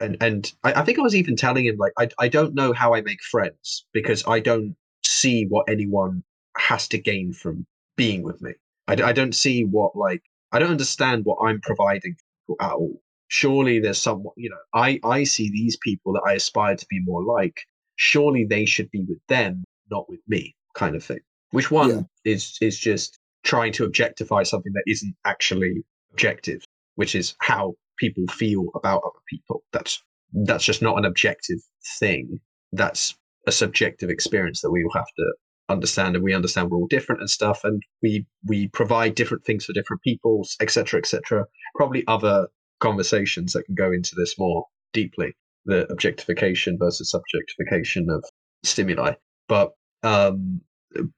[0.00, 2.72] and and I, I think I was even telling him like I I don't know
[2.72, 6.22] how I make friends because I don't see what anyone
[6.56, 8.52] has to gain from being with me.
[8.88, 12.16] I, I don't see what like I don't understand what I'm providing
[12.60, 13.00] at all.
[13.28, 17.00] Surely there's someone you know I I see these people that I aspire to be
[17.02, 17.60] more like.
[17.96, 21.20] Surely they should be with them, not with me, kind of thing.
[21.50, 22.02] Which one Yeah.
[22.24, 26.62] is is just trying to objectify something that isn't actually objective,
[26.96, 29.62] which is how people feel about other people.
[29.72, 31.58] That's that's just not an objective
[31.98, 32.40] thing.
[32.72, 35.32] That's a subjective experience that we will have to
[35.68, 39.64] understand and we understand we're all different and stuff and we we provide different things
[39.64, 42.46] for different people etc etc probably other
[42.78, 48.24] conversations that can go into this more deeply the objectification versus subjectification of
[48.62, 49.12] stimuli
[49.48, 49.72] but
[50.04, 50.60] um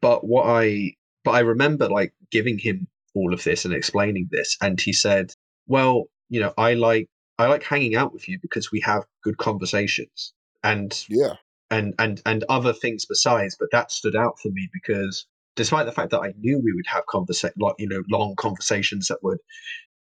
[0.00, 0.90] but what i
[1.24, 5.30] but i remember like giving him all of this and explaining this and he said
[5.66, 7.06] well you know i like
[7.38, 11.34] i like hanging out with you because we have good conversations and Yeah.
[11.70, 15.92] and and and other things besides but that stood out for me because despite the
[15.92, 19.38] fact that i knew we would have conversation like you know long conversations that would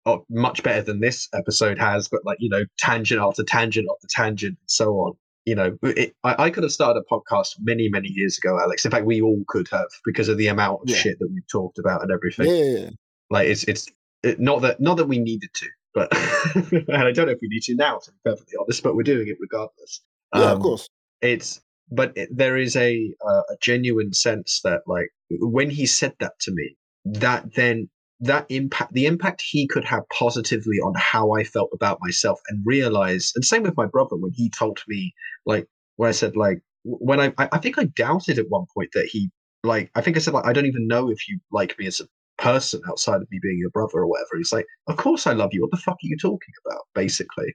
[0.05, 4.07] oh, much better than this episode has but like you know tangent after tangent after
[4.09, 5.13] tangent and so on
[5.45, 8.85] you know it, I, I could have started a podcast many many years ago alex
[8.85, 10.95] in fact we all could have because of the amount of Yeah.
[10.97, 12.89] shit that we've talked about and everything yeah, yeah.
[13.29, 13.87] like it's it's
[14.23, 15.67] it, not that not that we needed to
[15.99, 16.09] but
[16.71, 19.03] and i don't know if we need to now to be perfectly honest but we're
[19.03, 20.01] doing it regardless
[20.33, 20.89] Yeah, of Um, course.
[21.21, 22.91] it's but it, there is a
[23.29, 27.89] uh, a genuine sense that like when he said that to me that then
[28.21, 32.61] that impact the impact he could have positively on how i felt about myself and
[32.65, 35.13] realize and same with my brother when he told me
[35.45, 35.65] like
[35.97, 39.07] when i said like when i i I think i doubted at one point that
[39.13, 39.29] he
[39.63, 41.99] like i think i said like i don't even know if you like me as
[42.01, 42.05] a
[42.39, 45.49] person outside of me being your brother or whatever he's like of course i love
[45.51, 47.53] you what the fuck are you talking about basically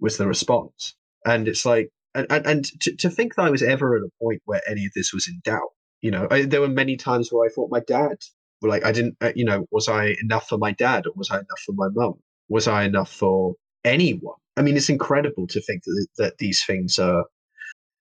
[0.00, 0.94] was the response
[1.24, 4.10] and it's like and and, and to, to think that I was ever at a
[4.22, 5.70] point where any of this was in doubt.
[6.00, 8.16] You know, I, there were many times where I thought my dad,
[8.62, 11.36] like I didn't, uh, you know, was I enough for my dad or was I
[11.36, 12.14] enough for my mum?
[12.48, 14.36] Was I enough for anyone?
[14.56, 17.24] I mean, it's incredible to think that that these things are.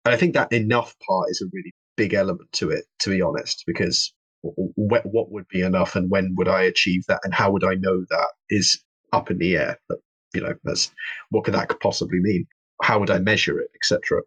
[0.05, 3.21] And I think that enough part is a really big element to it, to be
[3.21, 4.13] honest, because
[4.57, 7.63] w- w- what would be enough and when would I achieve that and how would
[7.63, 9.77] I know that is up in the air.
[9.89, 9.99] But
[10.33, 10.91] you know, that's
[11.29, 12.45] what could that possibly mean?
[12.81, 14.21] How would I measure it, etc.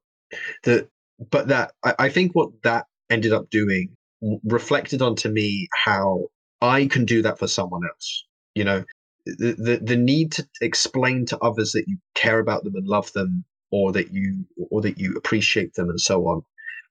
[0.64, 0.88] The
[1.30, 3.90] but that I, I think what that ended up doing
[4.44, 6.26] reflected onto me how
[6.60, 8.24] I can do that for someone else.
[8.54, 8.84] You know,
[9.26, 13.12] the, the the need to explain to others that you care about them and love
[13.12, 16.42] them, or that you or that you appreciate them, and so on.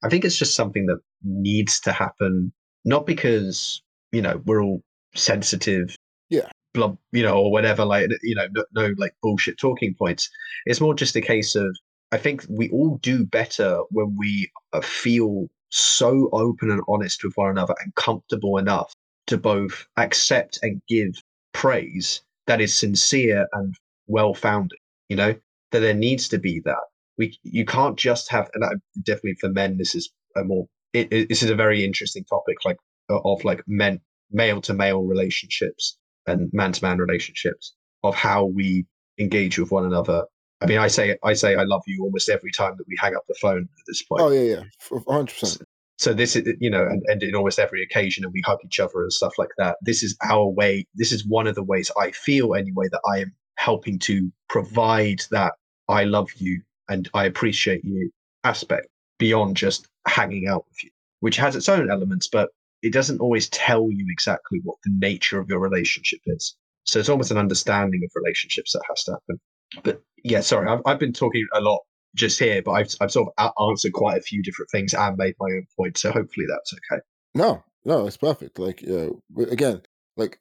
[0.04, 2.54] I think it's just something that needs to happen,
[2.86, 4.82] not because you know we're all
[5.16, 5.96] sensitive,
[6.30, 6.50] Yeah.
[6.74, 7.86] blah, you know, or whatever.
[7.86, 10.30] Like you know, no, no like bullshit talking points.
[10.66, 11.76] It's more just a case of
[12.12, 17.34] I think we all do better when we uh, feel so open and honest with
[17.36, 18.94] one another and comfortable enough
[19.28, 21.22] to both accept and give
[21.54, 23.76] praise that is sincere and
[24.08, 24.80] well founded.
[25.10, 25.36] You know
[25.72, 26.84] that there needs to be that.
[27.18, 28.70] We you can't just have and I,
[29.04, 32.58] definitely for men this is a more it, it- this is a very interesting topic
[32.66, 32.78] like
[33.10, 34.00] uh, of like men
[34.32, 37.74] male to male relationships and man to man relationships
[38.04, 38.86] of how we
[39.18, 40.24] engage with one another
[40.60, 43.16] I mean, I say I say I love you almost every time that we hang
[43.16, 44.24] up the phone at this point.
[44.24, 44.64] Oh yeah, yeah,
[45.08, 45.62] hundred percent.
[46.00, 48.80] So this is you know, and, and in almost every occasion, and we hug each
[48.80, 49.78] other and stuff like that.
[49.84, 50.88] This is our way.
[50.96, 55.22] This is one of the ways I feel anyway that I am helping to provide
[55.30, 55.54] that
[55.90, 58.12] I love you and I appreciate you
[58.44, 62.50] aspect beyond just hanging out with you, which has its own elements, but
[62.82, 66.56] it doesn't always tell you exactly what the nature of your relationship is.
[66.86, 69.40] So it's almost an understanding of relationships that has to happen.
[69.84, 71.82] But yeah, sorry, I've, I've been talking a lot
[72.16, 75.36] just here, but I've, I've sort of answered quite a few different things and made
[75.40, 75.98] my own point.
[75.98, 77.02] So hopefully that's okay.
[77.36, 78.60] No, no, it's perfect.
[78.60, 79.08] Like, yeah,
[79.50, 79.82] again,
[80.16, 80.40] like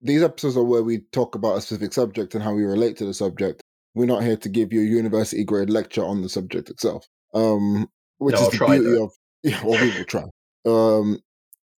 [0.00, 3.04] these episodes are where we talk about a specific subject and how we relate to
[3.04, 3.62] the subject.
[3.94, 7.06] We're not here to give you a university grade lecture on the subject itself.
[7.34, 9.04] Um, which No, is I'll the beauty though.
[9.04, 10.24] of yeah, well, we will try.
[10.64, 11.18] Um,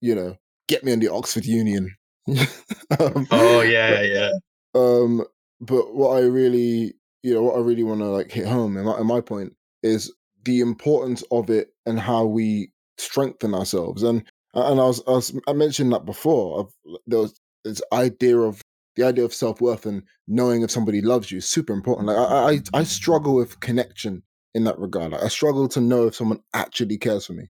[0.00, 0.36] you know,
[0.68, 1.94] get me on the Oxford Union.
[2.28, 4.30] um, Oh yeah, yeah.
[4.74, 5.24] um,
[5.60, 8.86] but what I really, you know, what I really want to like hit home, and
[8.86, 10.12] my, and my point is
[10.44, 14.02] the importance of it and how we strengthen ourselves.
[14.02, 14.22] And
[14.54, 16.60] And I was, I was, I mentioned that before.
[16.60, 16.72] Of
[17.06, 18.60] there was this idea of
[18.96, 22.08] the idea of self worth and knowing if somebody loves you is super important.
[22.08, 24.22] Like I, I, I struggle with connection
[24.54, 25.12] in that regard.
[25.12, 27.48] Like I struggle to know if someone actually cares for me,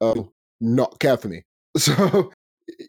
[0.00, 0.14] uh,
[0.60, 1.42] not care for me.
[1.78, 2.32] So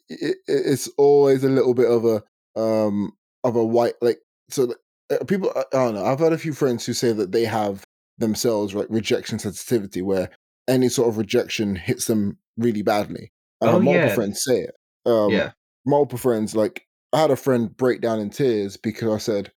[0.09, 2.23] it, it's always a little bit of a
[2.59, 4.73] um of a white like so
[5.11, 6.05] uh, people I don't know.
[6.05, 7.83] I've had a few friends who say that they have
[8.17, 10.29] themselves like rejection sensitivity where
[10.67, 13.31] any sort of rejection hits them really badly.
[13.61, 14.15] And Oh, multiple yeah.
[14.15, 14.75] friends say it.
[15.05, 15.51] Um, yeah.
[15.85, 19.51] multiple friends like I had a friend break down in tears because I said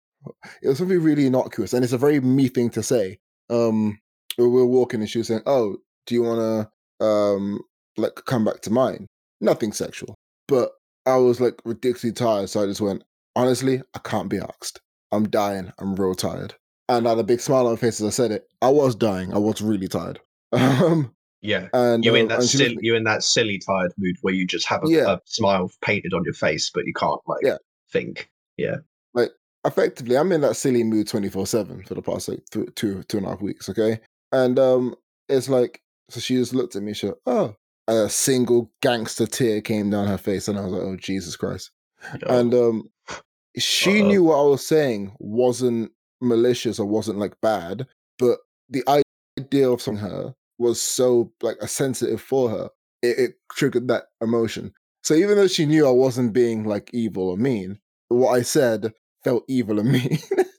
[0.62, 3.18] it was something really innocuous, and it's a very me thing to say.
[3.50, 3.98] Um,
[4.38, 5.76] we were walking, and she was saying, "Oh,
[6.06, 6.40] do you want
[7.00, 7.60] to um
[7.96, 9.06] like come back to mine?"
[9.40, 10.14] Nothing sexual,
[10.48, 10.70] but
[11.06, 13.02] I was like ridiculously tired, so I just went.
[13.34, 14.80] Honestly, I can't be asked.
[15.10, 15.72] I'm dying.
[15.78, 16.54] I'm real tired,
[16.88, 18.46] and I had a big smile on my face as I said it.
[18.60, 19.32] I was dying.
[19.34, 20.20] I was really tired.
[20.52, 21.68] Um, Yeah.
[21.72, 24.66] and You in um, that silly, you in that silly tired mood where you just
[24.68, 25.14] have a, Yeah.
[25.14, 27.40] a smile painted on your face, but you can't like
[27.90, 28.30] think.
[28.56, 28.76] Yeah.
[28.76, 28.82] think.
[29.64, 33.26] Effectively i'm in that silly mood 24-7 for the past like th- two two and
[33.26, 34.00] a half weeks okay?
[34.32, 34.94] And um
[35.28, 37.54] it's like so she just looked at me she oh
[37.88, 41.70] a single gangster tear came down her face and i was like oh jesus christ.
[42.26, 42.90] Oh, and um
[43.58, 44.06] she Uh-oh.
[44.08, 47.86] knew what i was saying wasn't malicious or wasn't like bad
[48.18, 48.38] but
[48.70, 48.82] the
[49.38, 52.68] idea of something her was so like a sensitive for her
[53.02, 54.72] it, it triggered that emotion.
[55.02, 58.92] So even though she knew i wasn't being like evil or mean what i said
[59.24, 60.18] felt evil and mean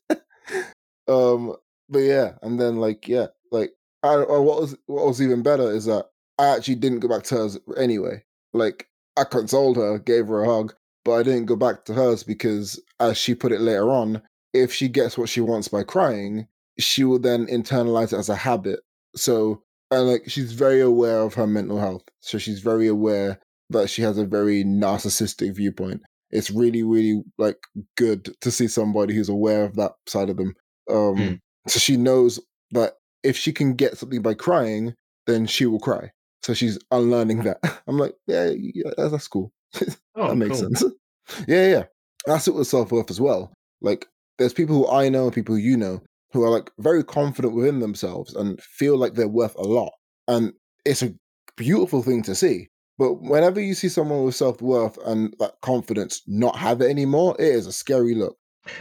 [1.08, 1.56] um
[1.90, 3.72] but yeah and then like yeah like
[4.04, 6.08] I, I what was what was even better is that
[6.40, 8.24] i actually didn't go back to hers anyway.
[8.54, 10.74] Like i consoled her gave her a hug
[11.06, 14.22] but i didn't go back to hers because as she put it later on
[14.54, 16.48] if she gets what she wants by crying
[16.80, 18.80] she will then internalize it as a habit.
[19.16, 22.04] So and like she's very aware of her mental health.
[22.20, 26.02] So she's very aware that she has a very narcissistic viewpoint
[26.34, 27.58] it's really really like
[27.98, 30.54] good to see somebody who's aware of that side of them
[30.90, 31.40] um Mm.
[31.70, 32.40] so she knows
[32.72, 32.94] that
[33.24, 34.94] if she can get something by crying
[35.28, 36.12] then she will cry.
[36.42, 37.60] So she's unlearning that.
[37.88, 39.54] I'm like yeah, yeah that's, cool.
[40.16, 40.76] Oh, that makes cool.
[40.76, 40.84] sense.
[41.48, 41.84] Yeah yeah
[42.26, 43.54] that's it with self-worth as well.
[43.82, 44.06] Like
[44.40, 46.02] there's people who i know people who you know
[46.34, 49.94] who are like very confident within themselves and feel like they're worth a lot.
[50.28, 50.52] And
[50.86, 51.14] it's a
[51.56, 56.56] beautiful thing to see but whenever you see someone with self-worth and that confidence not
[56.56, 58.38] have it anymore it is a scary look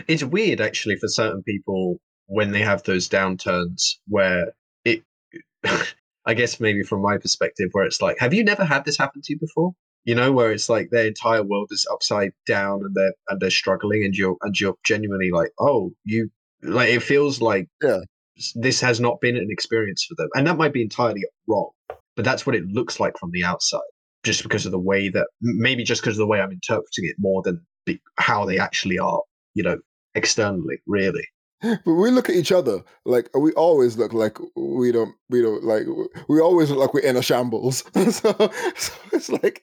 [0.08, 4.52] It's weird actually for certain people when they have those downturns where
[4.84, 5.02] it
[6.24, 9.22] I guess maybe from my perspective where it's like, have you never had this happen
[9.22, 9.72] to you before?
[10.04, 13.50] You know, where it's like their entire world is upside down and they're and they're
[13.50, 16.30] struggling and you're and you're genuinely like, oh, you
[16.62, 18.00] like it feels like Yeah.
[18.54, 20.28] this has not been an experience for them.
[20.34, 21.70] And that might be entirely wrong.
[22.14, 23.80] But that's what it looks like from the outside.
[24.24, 27.16] Just because of the way that maybe just because of the way I'm interpreting it
[27.18, 29.20] more than be, how they actually are,
[29.54, 29.78] you know,
[30.14, 31.26] externally, really.
[31.62, 35.62] but we look at each other like we always look like we don't we don't
[35.62, 35.84] like
[36.28, 38.32] we always look like we're in a shambles so,
[38.74, 39.62] so it's like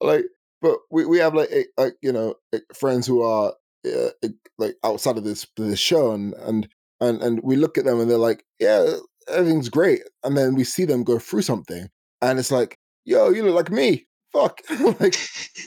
[0.00, 0.24] like
[0.62, 2.34] but we, we have like like you know
[2.74, 3.52] friends who are
[3.86, 6.68] uh, like outside of this this show and and
[7.00, 8.96] and and we look at them and they're like yeah
[9.28, 11.88] everything's great and then we see them go through something
[12.22, 14.60] and it's like yo you look like me fuck
[15.00, 15.16] like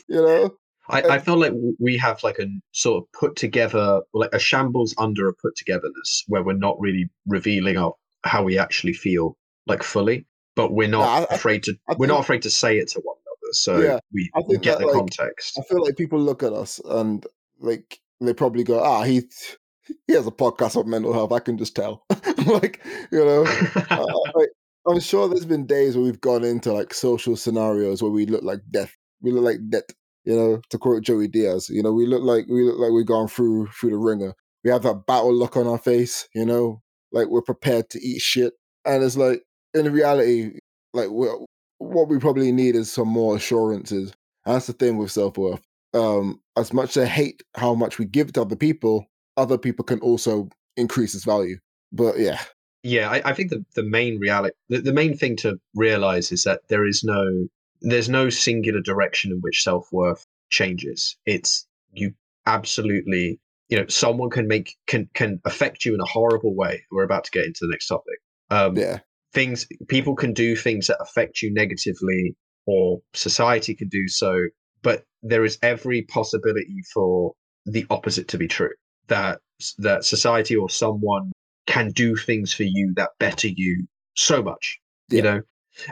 [0.08, 0.52] you know
[0.92, 4.96] I, I feel like we have like a sort of put together, like a shambles
[4.98, 9.84] under a put togetherness where we're not really revealing our how we actually feel like
[9.84, 10.26] fully,
[10.56, 13.02] but we're not I- I- afraid to I we're not afraid to say it to
[13.02, 13.54] one another.
[13.54, 15.60] So Yeah, we, we get that, the like, context.
[15.60, 17.24] I feel like people look at us and
[17.60, 19.30] like they probably go, ah, he
[20.08, 21.32] he has a podcast on mental health.
[21.32, 22.04] I can just tell.
[22.48, 23.46] like, you know,
[23.92, 24.50] uh, like,
[24.90, 28.44] I'm sure there's been days where we've gone into like social scenarios where we look
[28.44, 28.96] like death.
[29.22, 29.84] We look like death.
[30.26, 33.06] You know, to quote Joey Diaz, you know, we look like we look like we've
[33.06, 34.34] gone through through the ringer.
[34.64, 36.28] We have that battle look on our face.
[36.36, 38.54] You know, like we're prepared to eat shit.
[38.86, 40.60] And it's like in reality,
[40.94, 44.14] like what we probably need is some more assurances.
[44.46, 45.62] And that's the thing with self worth.
[45.94, 49.06] Um, as much as I hate how much we give to other people,
[49.38, 51.58] other people can also increase its value.
[51.92, 52.40] But yeah,
[52.84, 56.44] yeah, I, I think the, the main reality the, the main thing to realize is
[56.44, 57.48] that there is no
[57.82, 61.18] there's no singular direction in which self-worth changes.
[61.26, 62.14] It's you
[62.46, 66.84] absolutely you know, someone can make can can affect you in a horrible way.
[66.92, 68.20] We're about to get into the next topic.
[68.50, 69.00] Um yeah,
[69.34, 74.46] things people can do things that affect you negatively or society can do so
[74.82, 77.34] but there is every possibility for
[77.66, 78.74] the opposite to be true
[79.08, 79.40] that
[79.78, 81.32] that society or someone
[81.70, 85.42] can do things for you that better you so much you know?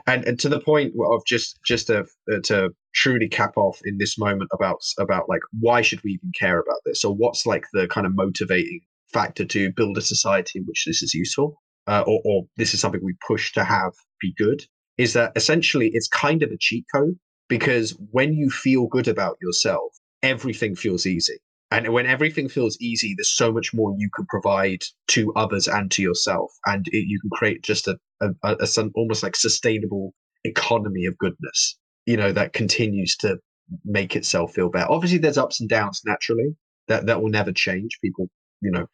[0.05, 3.97] And, and to the point of just just to uh, to truly cap off in
[3.99, 7.05] this moment about about like why should we even care about this?
[7.05, 8.81] Or what's like the kind of motivating
[9.13, 12.81] factor to build a society in which this is useful uh, or, or this is
[12.81, 14.65] something we push to have be good
[14.97, 17.15] is that essentially it's kind of a cheat code
[17.47, 21.37] because when you feel good about yourself everything feels easy
[21.71, 25.91] and when everything feels easy there's so much more you can provide to others and
[25.91, 26.51] to yourself.
[26.65, 30.13] And it, you can create just a, a, a, a some almost like sustainable
[30.45, 33.37] economy of goodness you know that continues to
[33.85, 34.89] make itself feel better.
[34.89, 36.55] Obviously there's ups and downs naturally.
[36.87, 37.99] That that will never change.
[38.03, 38.29] People
[38.61, 38.87] you know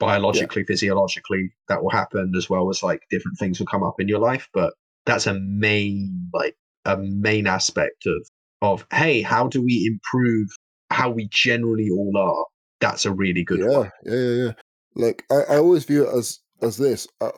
[0.00, 0.72] biologically yeah.
[0.72, 4.18] physiologically that will happen as well as like different things will come up in your
[4.18, 4.48] life.
[4.52, 4.72] But
[5.06, 6.56] that's a main like
[6.86, 8.28] a main aspect of
[8.62, 10.48] of hey how do we improve
[10.94, 12.44] how we generally all are
[12.80, 13.90] that's a really good yeah one.
[14.04, 14.52] yeah yeah yeah.
[14.94, 17.30] Like I, I always view it as as this I,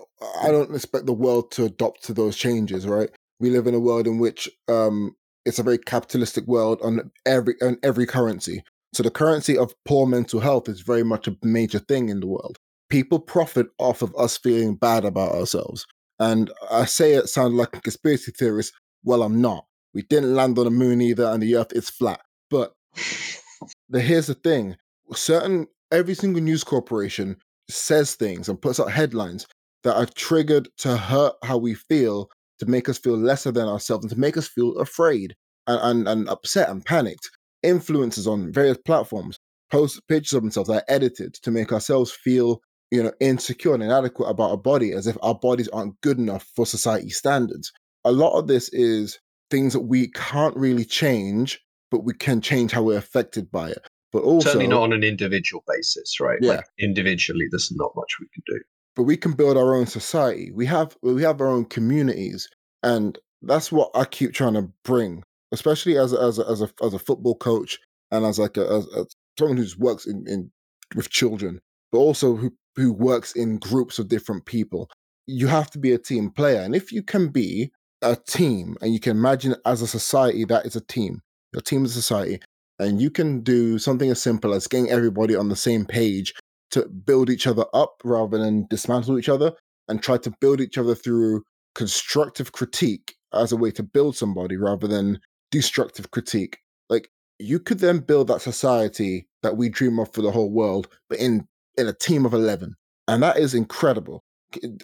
[0.43, 3.11] I don't expect the world to adopt to those changes right?
[3.41, 7.55] We live in a world in which um it's a very capitalistic world on every
[7.63, 8.63] on every currency.
[8.93, 12.27] So the currency of poor mental health is very much a major thing in the
[12.27, 12.57] world.
[12.89, 15.87] People profit off of us feeling bad about ourselves.
[16.19, 18.73] And i say it sounds like a conspiracy theorist.
[19.05, 19.65] Well i'm not.
[19.95, 22.21] We didn't land on the moon either and the earth is flat.
[22.51, 22.73] But
[23.89, 24.77] the here's the thing
[25.15, 27.37] certain every single news corporation
[27.69, 29.47] says things and puts out headlines
[29.85, 32.29] that are triggered to hurt how we feel
[32.59, 35.35] to make us feel lesser than ourselves and to make us feel afraid
[35.67, 37.31] and, and, and upset and panicked.
[37.65, 39.39] Influencers on various platforms
[39.71, 42.61] post pictures of themselves that are edited to make ourselves feel
[42.93, 46.47] you know insecure and inadequate about our body as if our bodies aren't good enough
[46.55, 47.73] for society standards.
[48.05, 49.19] A lot of this is
[49.51, 51.61] things that we can't really change
[51.91, 53.87] but we can change how we're affected by it.
[54.13, 56.39] But also, certainly not on an individual basis, right?
[56.41, 56.53] Yeah.
[56.53, 58.61] Like individually, there's not much we can do.
[58.95, 60.51] But we can build our own society.
[60.53, 62.49] We have we have our own communities,
[62.83, 65.23] and that's what I keep trying to bring,
[65.53, 67.79] especially as a, as a, as a as a football coach
[68.11, 69.07] and as like a, as, as
[69.39, 70.51] someone who works in, in
[70.95, 71.61] with children,
[71.93, 74.89] but also who who works in groups of different people.
[75.27, 77.73] You have to be a team player, and if you can be
[78.03, 81.23] a team, and you can imagine as a society that is a team,
[81.57, 82.41] your team is society,
[82.79, 86.35] and you can do something as simple as getting everybody on the same page
[86.71, 89.53] to build each other up rather than dismantle each other
[89.89, 91.43] and try to build each other through
[91.75, 95.19] constructive critique as a way to build somebody rather than
[95.51, 96.59] destructive critique.
[96.91, 100.89] Like you could then build that society that we dream of for the whole world,
[101.09, 101.47] but in
[101.79, 102.75] in a team of eleven.
[103.09, 104.23] And that is incredible.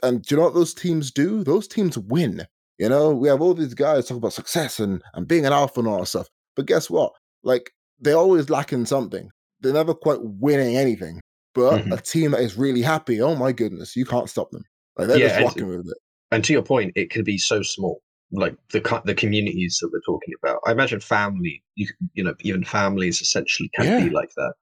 [0.02, 1.42] And do you know what those teams do?
[1.44, 2.46] Those teams win.
[2.78, 5.80] You know, we have all these guys talk about success and, and being an alpha
[5.80, 6.28] and all that stuff.
[6.56, 7.12] But guess what?
[7.42, 9.30] Like they're always lacking something.
[9.60, 11.20] They're never quite winning anything.
[11.54, 11.92] But mm-hmm.
[11.92, 14.64] a team that is really happy, oh my goodness, you can't stop them.
[14.96, 15.98] Like they're yeah, just rocking with it.
[16.30, 18.00] And to your point, it can be so small.
[18.34, 20.60] Like the the communities that we're talking about.
[20.66, 24.04] I imagine family, you you know, even families essentially can yeah.
[24.04, 24.54] be like that.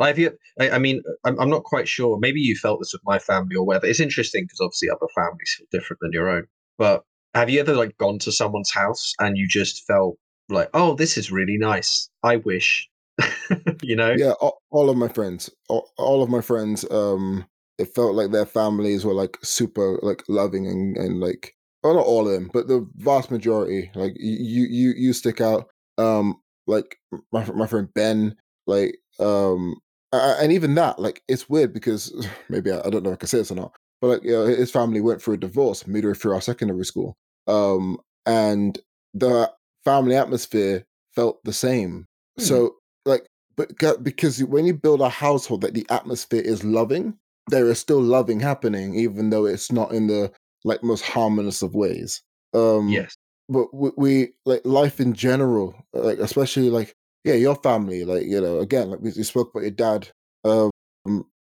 [0.00, 0.18] I've
[0.60, 2.18] I, I mean, I'm, I'm not quite sure.
[2.20, 5.54] Maybe you felt this with my family or whether it's interesting because obviously other families
[5.56, 6.44] feel different than your own.
[6.78, 7.02] But
[7.34, 10.16] have you ever like gone to someone's house and you just felt
[10.48, 12.08] like, oh, this is really nice.
[12.22, 12.88] I wish,
[13.82, 14.14] you know.
[14.16, 14.32] Yeah,
[14.70, 17.46] all, of my friends, all, all, of my friends, um,
[17.78, 22.06] it felt like their families were like super like loving and and like, well, not
[22.06, 23.90] all of them, but the vast majority.
[23.94, 25.68] Like you you you stick out.
[25.96, 26.98] Um, like
[27.32, 28.36] my my friend Ben,
[28.66, 29.76] like um,
[30.12, 33.28] and even that, like it's weird because maybe I, I don't know if I can
[33.28, 36.14] say this or not, but like you know, his family went through a divorce midway
[36.14, 37.16] through our secondary school.
[37.46, 38.78] Um, and
[39.14, 39.50] the
[39.88, 40.84] family atmosphere
[41.14, 42.06] felt the same.
[42.36, 42.44] Hmm.
[42.44, 42.74] So,
[43.04, 43.26] like,
[43.56, 43.70] but
[44.02, 47.14] because when you build a household that the atmosphere is loving,
[47.48, 50.30] there is still loving happening, even though it's not in the
[50.64, 52.22] like most harmonious of ways.
[52.54, 53.16] Um, yes.
[53.48, 58.40] But we, we like life in general, like especially like yeah, your family, like you
[58.40, 60.08] know, again, like we, we spoke about your dad
[60.44, 60.70] um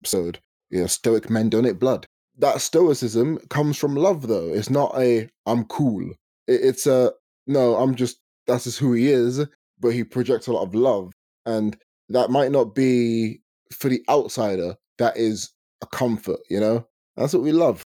[0.01, 2.05] episode, you know, stoic men donate blood.
[2.37, 4.53] That stoicism comes from love, though.
[4.53, 6.11] It's not a I'm cool.
[6.47, 7.13] It, it's a
[7.47, 9.45] no, I'm just that's just who he is,
[9.79, 11.11] but he projects a lot of love.
[11.45, 11.77] And
[12.09, 13.41] that might not be
[13.73, 16.87] for the outsider, that is a comfort, you know?
[17.17, 17.83] That's what we love.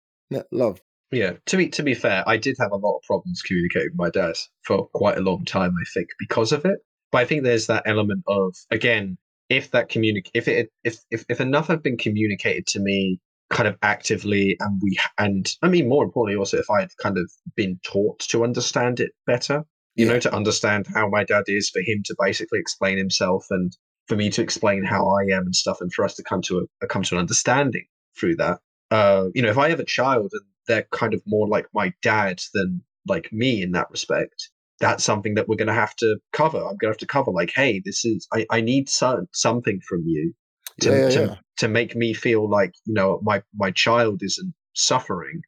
[0.53, 0.81] Love.
[1.11, 1.35] Yeah.
[1.47, 4.11] To be to be fair, I did have a lot of problems communicating with my
[4.11, 6.79] dad for quite a long time, I think, because of it.
[7.11, 9.17] But I think there's that element of again,
[9.49, 13.67] if that communic if it if, if if enough had been communicated to me kind
[13.67, 17.31] of actively and we and I mean more importantly also if I had kind of
[17.57, 19.65] been taught to understand it better,
[19.99, 20.13] you yeah.
[20.15, 23.77] know, to understand how my dad is, for him to basically explain himself, and
[24.07, 26.61] for me to explain how I am and stuff, and for us to come to
[26.61, 27.85] a, a come to an understanding
[28.19, 28.61] through that.
[28.91, 31.93] Uh, you know, if I have a child and they're kind of more like my
[32.03, 34.49] dad than like me in that respect,
[34.81, 36.59] that's something that we're going to have to cover.
[36.59, 39.81] I'm going to have to cover like, hey, this is I, I need some, something
[39.87, 40.33] from you
[40.81, 41.35] to, Yeah, yeah, to yeah.
[41.59, 45.41] to make me feel like you know my my child isn't suffering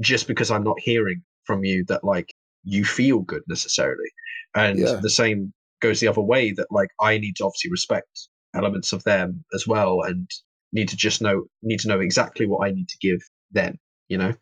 [0.00, 2.34] just because I'm not hearing from you that like
[2.64, 4.08] you feel good necessarily.
[4.54, 5.00] And Yeah.
[5.00, 9.02] the same goes the other way that like I need to obviously respect elements of
[9.04, 10.28] them as well and
[10.72, 13.20] need to just know need to know exactly what I need to give
[13.52, 13.76] them,
[14.08, 14.34] you know?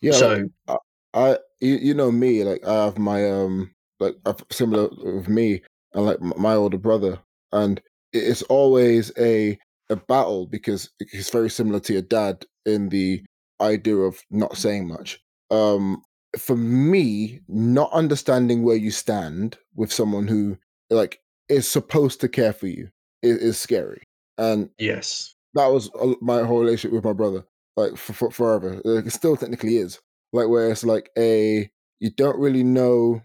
[0.00, 0.78] Yeah, so like,
[1.14, 4.14] I you, you know me like I have my um like
[4.50, 5.62] similar with me
[5.94, 7.20] and like my older brother
[7.52, 7.80] and
[8.12, 9.58] it's always a
[9.90, 13.22] a battle because he's very similar to your dad in the
[13.60, 15.20] idea of not saying much.
[15.50, 16.02] Um
[16.38, 20.56] for me, not understanding where you stand with someone who
[20.90, 22.90] like is supposed to care for you
[23.22, 24.02] is, is scary.
[24.38, 25.34] And yes.
[25.54, 27.44] that was my whole relationship with my brother,
[27.76, 28.80] like for, for forever.
[28.84, 30.00] Like, it still technically is.
[30.32, 31.68] Like where it's like a
[31.98, 33.20] you don't really know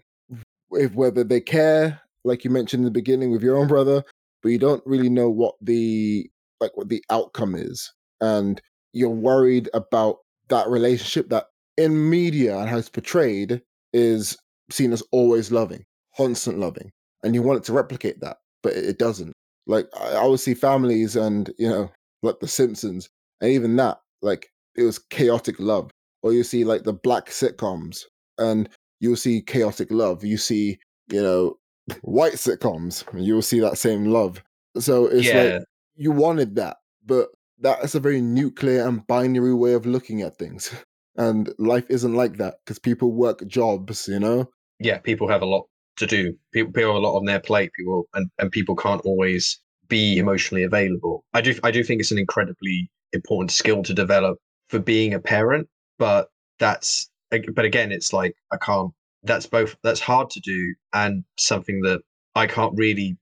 [0.72, 4.02] if whether they care, like you mentioned in the beginning with your own brother,
[4.42, 6.28] but you don't really know what the
[6.60, 8.60] like what the outcome is, and
[8.92, 11.46] you're worried about that relationship that
[11.76, 13.62] in media and how it's portrayed
[13.92, 14.36] is
[14.70, 15.84] seen as always loving,
[16.16, 16.90] constant loving,
[17.22, 19.32] and you want it to replicate that, but it, it doesn't.
[19.66, 21.90] Like I, I would see families and you know
[22.22, 23.08] like The Simpsons,
[23.40, 25.90] and even that, like it was chaotic love.
[26.22, 28.04] Or you see like the black sitcoms,
[28.38, 28.68] and
[29.00, 30.24] you'll see chaotic love.
[30.24, 30.78] You see,
[31.10, 31.58] you know,
[32.02, 34.42] white sitcoms, and you'll see that same love.
[34.78, 35.42] So it's yeah.
[35.42, 35.62] like
[35.96, 40.74] you wanted that, but that's a very nuclear and binary way of looking at things.
[41.16, 44.50] And life isn't like that because people work jobs, you know?
[44.78, 46.34] yeah, people have a lot to do.
[46.52, 47.70] People, people have a lot on their plate.
[47.76, 51.24] People and, and people can't always be emotionally available.
[51.32, 54.38] I do I do think it's an incredibly important skill to develop
[54.68, 58.92] for being a parent, but that's but again, it's like I can't.
[59.22, 59.76] That's both.
[59.82, 62.00] That's hard to do and something that
[62.34, 63.16] I can't really,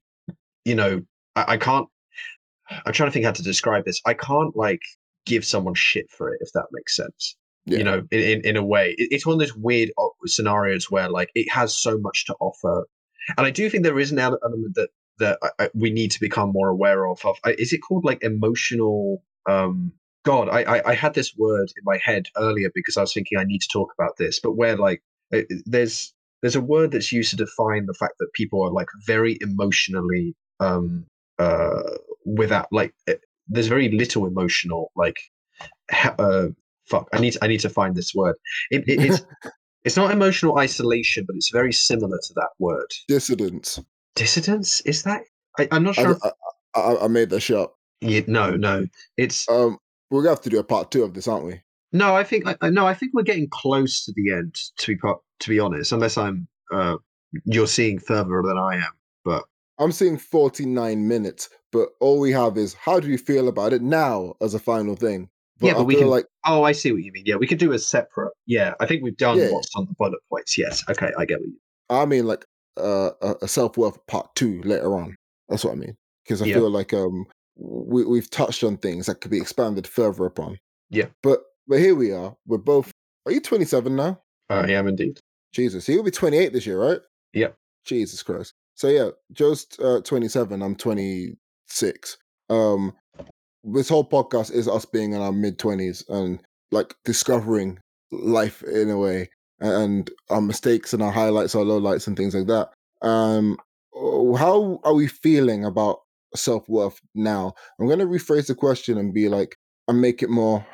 [0.64, 1.02] you know,
[1.36, 1.88] I, I can't.
[2.86, 4.00] I'm trying to think how to describe this.
[4.06, 4.80] I can't like
[5.26, 7.36] give someone shit for it if that makes sense
[7.66, 7.78] Yeah.
[7.78, 9.90] you know in, in, in a way it, it's one of those weird
[10.26, 12.86] scenarios where like it has so much to offer
[13.38, 16.50] and i do think there is an element that that I, we need to become
[16.50, 19.92] more aware of, of is it called like emotional um
[20.24, 23.38] god I, I i had this word in my head earlier because i was thinking
[23.38, 26.12] i need to talk about this but where like it, there's
[26.42, 30.34] there's a word that's used to define the fact that people are like very emotionally
[30.60, 31.06] um
[31.38, 31.82] uh
[32.26, 32.94] without like
[33.48, 35.16] there's very little emotional like
[36.18, 36.48] uh
[36.86, 38.36] fuck i need to, i need to find this word
[38.70, 39.22] it, it, it's
[39.84, 43.80] it's not emotional isolation but it's very similar to that word Dissidence.
[44.16, 45.22] dissidence is that
[45.58, 46.18] I, i'm not I, sure if,
[46.74, 47.76] I, I, I made that shit up.
[48.00, 49.78] yeah, no no it's Um,
[50.10, 51.60] we're gonna have to do a part two of this, aren't we?
[51.92, 54.92] no i think I, I- no i think we're getting close to the end to
[54.94, 56.96] be po- to be honest unless i'm uh
[57.44, 58.92] you're seeing further than i am
[59.24, 59.44] but
[59.76, 63.82] I'm seeing 49 minutes, but all we have is how do you feel about it
[63.82, 65.28] now as a final thing?
[65.60, 67.46] But Yeah, I but we can- like oh i see what you mean yeah we
[67.46, 69.50] could do a separate yeah i think we've done Yeah.
[69.50, 71.58] what's on the bullet points yes okay i get what you
[71.90, 72.44] I mean like
[72.76, 73.10] uh,
[73.42, 75.14] a, self worth part two later on.
[75.48, 76.54] That's what I mean because I Yeah.
[76.56, 77.26] feel like um
[77.56, 80.58] we we've touched on things that could be expanded further upon.
[80.90, 81.06] Yeah.
[81.22, 82.34] But but here we are.
[82.46, 82.90] We're both.
[83.26, 84.20] Are you 27 now?
[84.50, 85.20] i am indeed
[85.52, 87.00] Jesus, you'll be 28 this year, right?
[87.34, 87.54] Yep.
[87.84, 88.54] Jesus Christ.
[88.74, 90.60] So yeah, Joe's uh, 27.
[90.62, 92.18] I'm 26.
[92.50, 92.92] Um,
[93.64, 97.78] this whole podcast is us being in our mid 20s and like discovering
[98.10, 102.46] life in a way and our mistakes and our highlights, our lowlights, and things like
[102.46, 102.70] that.
[103.06, 103.56] Um,
[104.36, 106.00] how are we feeling about
[106.34, 107.54] self worth now?
[107.78, 109.56] I'm going to rephrase the question and be like,
[109.88, 110.66] and make it more.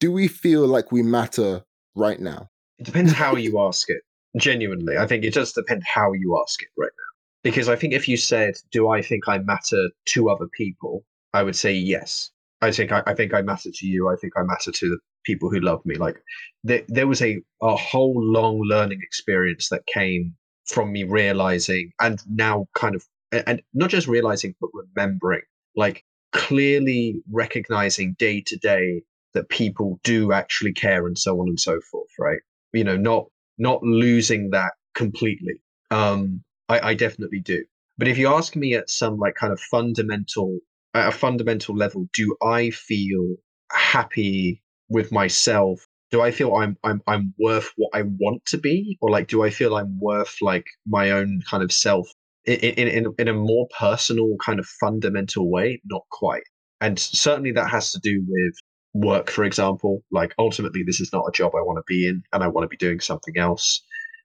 [0.00, 1.62] Do we feel like we matter
[1.94, 2.48] right now?
[2.78, 4.02] It depends how you ask it.
[4.36, 7.40] Genuinely, I think it does depend how you ask it right now.
[7.44, 11.04] Because I think if you said, "Do I think I matter to other people?"
[11.34, 12.30] I would say yes.
[12.62, 14.08] I think I, I think I matter to you.
[14.08, 15.96] I think I matter to the people who love me.
[15.96, 16.16] Like
[16.62, 20.34] there, there was a a whole long learning experience that came
[20.66, 25.42] from me realizing, and now kind of, and- not just realizing, but remembering,
[25.76, 29.02] like clearly recognizing day to day
[29.34, 32.10] that people do actually care and so on and so forth.
[32.18, 32.38] Right?
[32.72, 33.26] You know, not
[33.58, 35.54] not losing that completely.
[35.90, 37.64] Um, I, I definitely do.
[37.98, 40.58] But if you ask me at some like kind of fundamental,
[40.94, 43.36] at a fundamental level, do I feel
[43.72, 45.86] happy with myself?
[46.10, 49.42] Do I feel I'm I'm I'm worth what I want to be, or like do
[49.42, 52.08] I feel I'm worth like my own kind of self
[52.44, 55.80] in in in, in a more personal kind of fundamental way?
[55.86, 56.44] Not quite.
[56.80, 58.54] And certainly that has to do with
[58.94, 60.02] work, for example.
[60.12, 62.64] Like ultimately, this is not a job I want to be in, and I want
[62.64, 63.82] to be doing something else.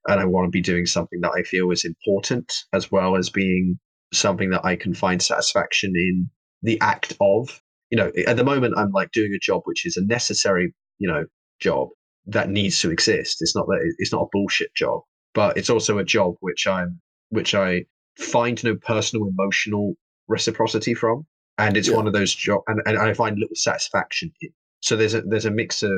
[0.07, 3.29] and I want to be doing something that I feel is important as well as
[3.29, 3.79] being
[4.13, 6.29] something that I can find satisfaction in
[6.61, 7.61] the act of.
[7.89, 11.07] You know, at the moment, I'm like doing a job which is a necessary, you
[11.07, 11.25] know,
[11.59, 11.89] job
[12.27, 13.37] that needs to exist.
[13.41, 15.01] It's not that it's not a bullshit job,
[15.33, 17.85] but it's also a job which I'm which I
[18.17, 19.95] find no personal emotional
[20.27, 21.25] reciprocity from,
[21.57, 21.95] and it's Yeah.
[21.95, 24.49] one of those jobs, and, and I find little satisfaction in.
[24.81, 25.91] So there's a there's a mix of,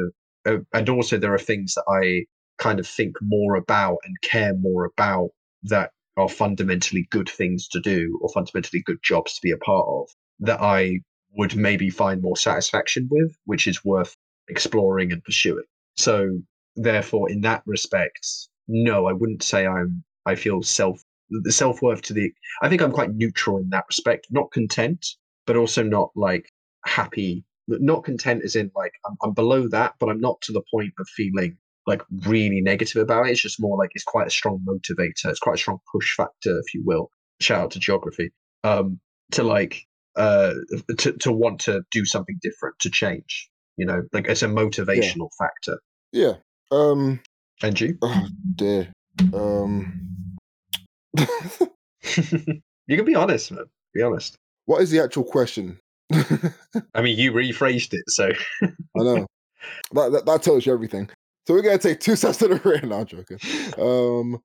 [0.45, 2.25] uh, and also there are things that I
[2.57, 5.31] kind of think more about and care more about
[5.63, 9.85] that are fundamentally good things to do or fundamentally good jobs to be a part
[9.89, 10.09] of
[10.41, 10.99] that I
[11.37, 14.15] would maybe find more satisfaction with, which is worth
[14.49, 15.63] exploring and pursuing.
[15.97, 16.39] So
[16.75, 18.27] therefore, in that respect,
[18.67, 22.31] no, I wouldn't say I'm I feel self the self worth to the
[22.61, 25.05] I think I'm quite neutral in that respect, not content,
[25.45, 26.51] but also not like
[26.85, 27.45] happy.
[27.67, 30.93] Not content as in like I'm, I'm below that, but I'm not to the point
[30.99, 33.31] of feeling like really negative about it.
[33.31, 35.25] It's just more like it's quite a strong motivator.
[35.25, 37.09] It's quite a strong push factor, if you will.
[37.39, 38.31] Shout out to geography.
[38.63, 38.99] Um,
[39.31, 40.53] to like uh
[40.97, 43.49] to to want to do something different, to change.
[43.77, 45.79] You know, like it's a motivational factor.
[46.11, 46.33] Yeah.
[46.71, 47.21] Um.
[47.63, 47.97] And you?
[48.01, 48.91] Oh dear.
[49.33, 50.37] Um.
[51.17, 53.65] you can be honest, man.
[53.93, 54.35] Be honest.
[54.65, 55.79] what is the actual question?
[56.11, 56.53] I
[56.95, 58.31] I mean, you rephrased it, so
[58.61, 59.27] I know.
[59.93, 61.09] that, that that tells you everything.
[61.47, 62.81] So we're gonna take two steps to the rear.
[62.81, 63.39] No, I'm joking.
[63.77, 64.41] Um.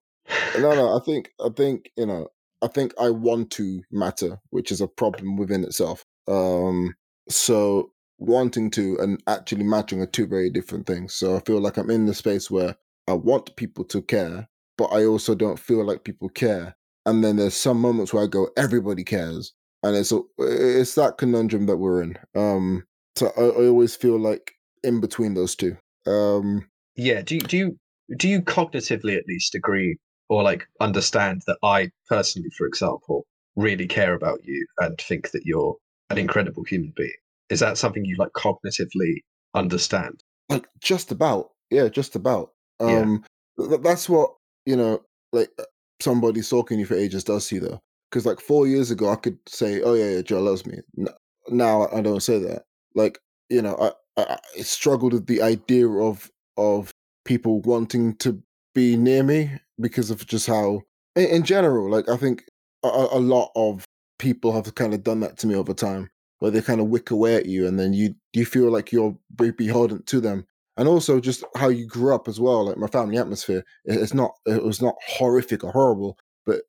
[0.58, 0.96] No, no.
[0.96, 2.28] I think I think you know.
[2.66, 6.04] I think I want to matter, which is a problem within itself.
[6.28, 6.94] Um.
[7.28, 11.14] So wanting to and actually matching are two very different things.
[11.14, 12.76] So I feel like I'm in the space where
[13.08, 14.48] I want people to care,
[14.78, 16.76] but I also don't feel like people care.
[17.04, 19.52] And then there's some moments where I go, everybody cares,
[19.82, 22.16] and it's a, it's that conundrum that we're in.
[22.34, 24.52] Um, so I, I always feel like
[24.82, 25.76] in between those two.
[26.06, 27.22] Um, yeah.
[27.22, 27.78] Do you do you
[28.16, 29.98] do you cognitively at least agree
[30.28, 35.44] or like understand that I personally, for example, really care about you and think that
[35.44, 35.76] you're
[36.10, 37.10] an incredible human being?
[37.50, 39.22] Is that something you like cognitively
[39.54, 40.22] understand?
[40.48, 42.52] like just about, yeah, just about.
[42.80, 43.00] Yeah.
[43.00, 43.24] Um,
[43.58, 44.30] th- that's what
[44.64, 45.02] you know.
[45.32, 45.64] Like uh,
[46.00, 49.38] somebody stalking you for ages does see though, because like four years ago I could
[49.48, 51.08] say, "Oh yeah, yeah, Joe loves me." N-
[51.48, 52.64] Now I don't say that.
[52.94, 53.18] Like
[53.50, 53.76] you know,
[54.16, 56.92] I, I I struggled with the idea of of
[57.24, 58.40] people wanting to
[58.76, 60.82] be near me because of just how,
[61.16, 62.44] in, in general, like I think
[62.84, 63.86] a, a lot of
[64.20, 66.10] people have kind of done that to me over time,
[66.40, 69.16] where they kind of wick away at you, and then you you feel like you're
[69.58, 70.46] beholden to them,
[70.78, 72.66] and also just how you grew up as well.
[72.66, 76.62] Like my family atmosphere, it- it's not it was not horrific or horrible, but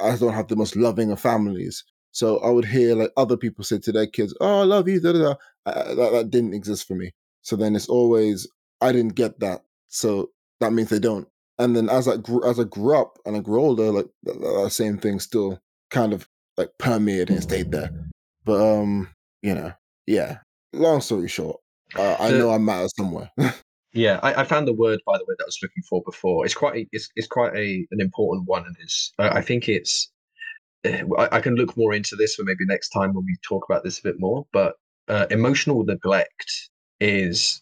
[0.00, 1.84] I don't have the most loving of families.
[2.12, 5.00] So I would hear like other people say to their kids, "Oh, I love you."
[5.00, 5.34] Da, da, da.
[5.94, 7.12] That that didn't exist for me.
[7.42, 8.46] So then it's always
[8.80, 9.62] I didn't get that.
[9.88, 11.28] So that means they don't.
[11.58, 14.40] And then as I grew as I grew up and I grew older, like that,
[14.40, 17.90] that same thing still kind of like permeated and stayed there.
[18.44, 19.08] But um,
[19.42, 19.72] you know,
[20.06, 20.38] yeah.
[20.72, 21.60] Long story short,
[21.96, 23.30] uh, I The- know I matter somewhere.
[23.94, 26.46] Yeah, I, I found the word by the way that I was looking for before.
[26.46, 29.68] It's quite a, it's it's quite a an important one, and it's I, I think
[29.68, 30.10] it's
[30.84, 33.66] eh, I, I can look more into this for maybe next time when we talk
[33.68, 34.46] about this a bit more.
[34.50, 34.76] But
[35.08, 37.60] uh, emotional neglect is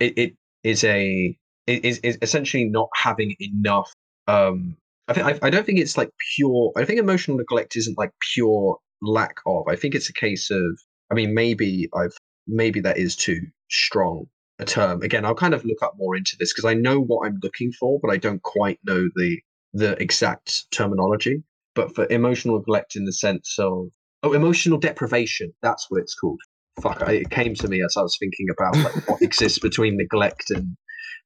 [0.00, 1.36] it, it is a
[1.66, 3.92] is, is essentially not having enough.
[4.26, 4.76] Um,
[5.08, 6.72] I think I, I don't think it's like pure.
[6.76, 9.64] I think emotional neglect isn't like pure lack of.
[9.68, 10.62] I think it's a case of.
[11.10, 13.40] I mean, maybe I've maybe that is too
[13.70, 14.26] strong
[14.58, 15.02] a term.
[15.02, 17.72] Again, I'll kind of look up more into this because I know what I'm looking
[17.72, 19.40] for, but I don't quite know the
[19.72, 21.42] the exact terminology.
[21.74, 23.88] But for emotional neglect in the sense of
[24.22, 26.40] oh, emotional deprivation, that's what it's called.
[26.80, 29.96] Fuck, I, it came to me as I was thinking about like what exists between
[29.96, 30.76] neglect and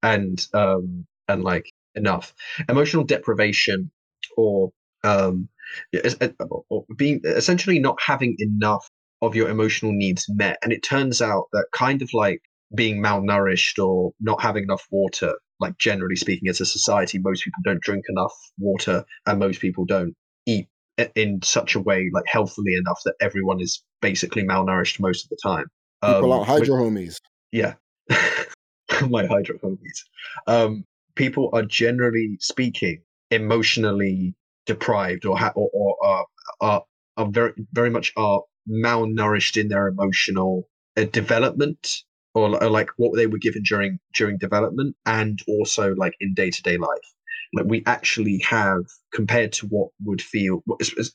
[0.02, 2.34] and um and like enough.
[2.68, 3.90] Emotional deprivation
[4.36, 4.70] or
[5.04, 5.48] um
[5.94, 6.28] uh,
[6.70, 8.88] or being essentially not having enough
[9.22, 12.40] of your emotional needs met and it turns out that kind of like
[12.74, 17.60] being malnourished or not having enough water like generally speaking as a society most people
[17.64, 20.14] don't drink enough water and most people don't
[20.46, 20.68] eat
[21.14, 25.38] in such a way like healthily enough that everyone is basically malnourished most of the
[25.42, 25.64] time.
[26.02, 27.16] People Um, aren't which- hydro homies.
[27.52, 27.74] yeah
[29.10, 30.00] my hydro homies
[30.46, 30.84] um
[31.14, 34.34] people are generally speaking emotionally
[34.66, 36.26] deprived or ha- or, or are,
[36.60, 36.82] are
[37.16, 42.02] are very very much are malnourished in their emotional uh, development
[42.34, 46.76] or, or like what they were given during during development and also like in day-to-day
[46.76, 47.14] life.
[47.54, 50.62] Like we actually have compared to what would feel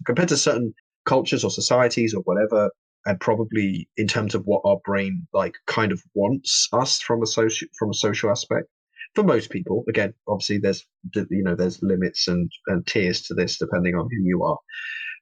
[0.06, 0.74] compared to certain
[1.06, 2.72] cultures or societies or whatever
[3.06, 7.28] and probably in terms of what our brain like kind of wants us from a
[7.28, 8.68] social from a social aspect
[9.16, 9.84] for most people.
[9.90, 10.86] Again, obviously, there's
[11.16, 14.58] you know there's limits and and tiers to this depending on who you are,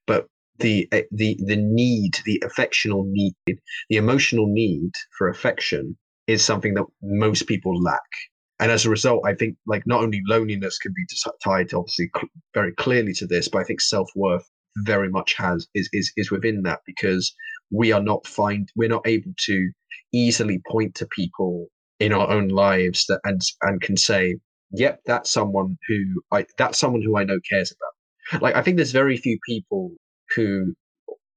[0.07, 0.27] but
[0.59, 6.75] the eh, the the need, the affectional need, the emotional need for affection is something
[6.75, 8.01] that most people lack.
[8.59, 11.05] And as a result, I think like not only loneliness can be
[11.43, 12.11] tied obviously
[12.53, 14.47] very clearly to this, but I think self worth
[14.79, 17.33] very much has is, is is within that because
[17.71, 19.71] we are not find we're not able to
[20.11, 21.67] easily point to people
[21.99, 24.37] in our own lives that and and can say,
[24.71, 28.41] yep, that's someone who I that's someone who I know cares about.
[28.41, 29.91] Like I think there's very few people
[30.35, 30.73] who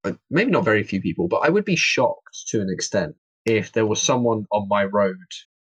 [0.05, 3.15] uh, maybe not very few people, but I would be shocked to an extent
[3.45, 5.17] if there was someone on my road,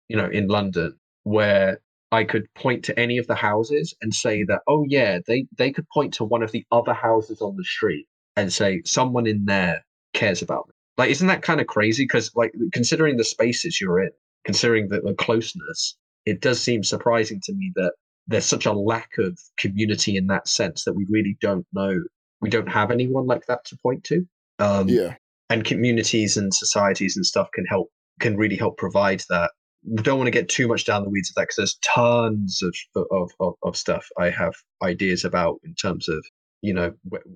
[0.09, 1.81] you know, in London where
[2.13, 5.73] I could point to any of the houses and say that, oh yeah, they they
[5.73, 8.07] could point to one of the other houses on the street
[8.37, 9.85] and say someone in there
[10.17, 10.73] cares about me.
[10.99, 12.05] Like, isn't that kind of crazy?
[12.05, 14.11] Because like considering the spaces you're in,
[14.45, 17.93] considering the, the closeness, it does seem surprising to me that
[18.27, 22.03] there's such a lack of community in that sense that we really don't know.
[22.41, 24.27] We don't have anyone like that to point to.
[24.59, 25.15] Um, yeah.
[25.49, 29.53] And communities and societies and stuff can help, can really help provide that.
[29.89, 32.61] We don't want to get too much down the weeds of that because there's tons
[32.63, 32.75] of,
[33.13, 36.27] of, of, of stuff I have ideas about in terms of
[36.67, 36.93] you know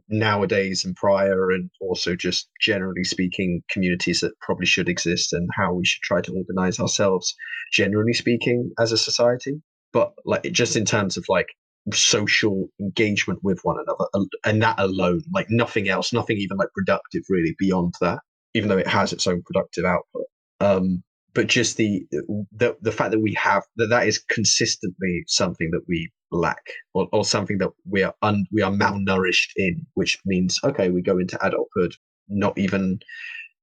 [0.09, 5.73] nowadays and prior and also just generally speaking communities that probably should exist and how
[5.73, 7.33] we should try to organize ourselves
[7.73, 9.55] generally speaking as a society.
[9.93, 11.47] But like just in terms of like
[11.95, 17.23] social engagement with one another and that alone like nothing else nothing even like productive
[17.29, 18.19] really beyond that
[18.55, 20.27] even though it has its own productive output.
[20.61, 21.03] Um
[21.35, 22.05] but just the
[22.53, 26.63] the the fact that we have that that is consistently something that we lack
[26.95, 31.03] or, or something that we are un, we are malnourished in which means okay we
[31.03, 31.95] go into adulthood
[32.29, 32.99] not even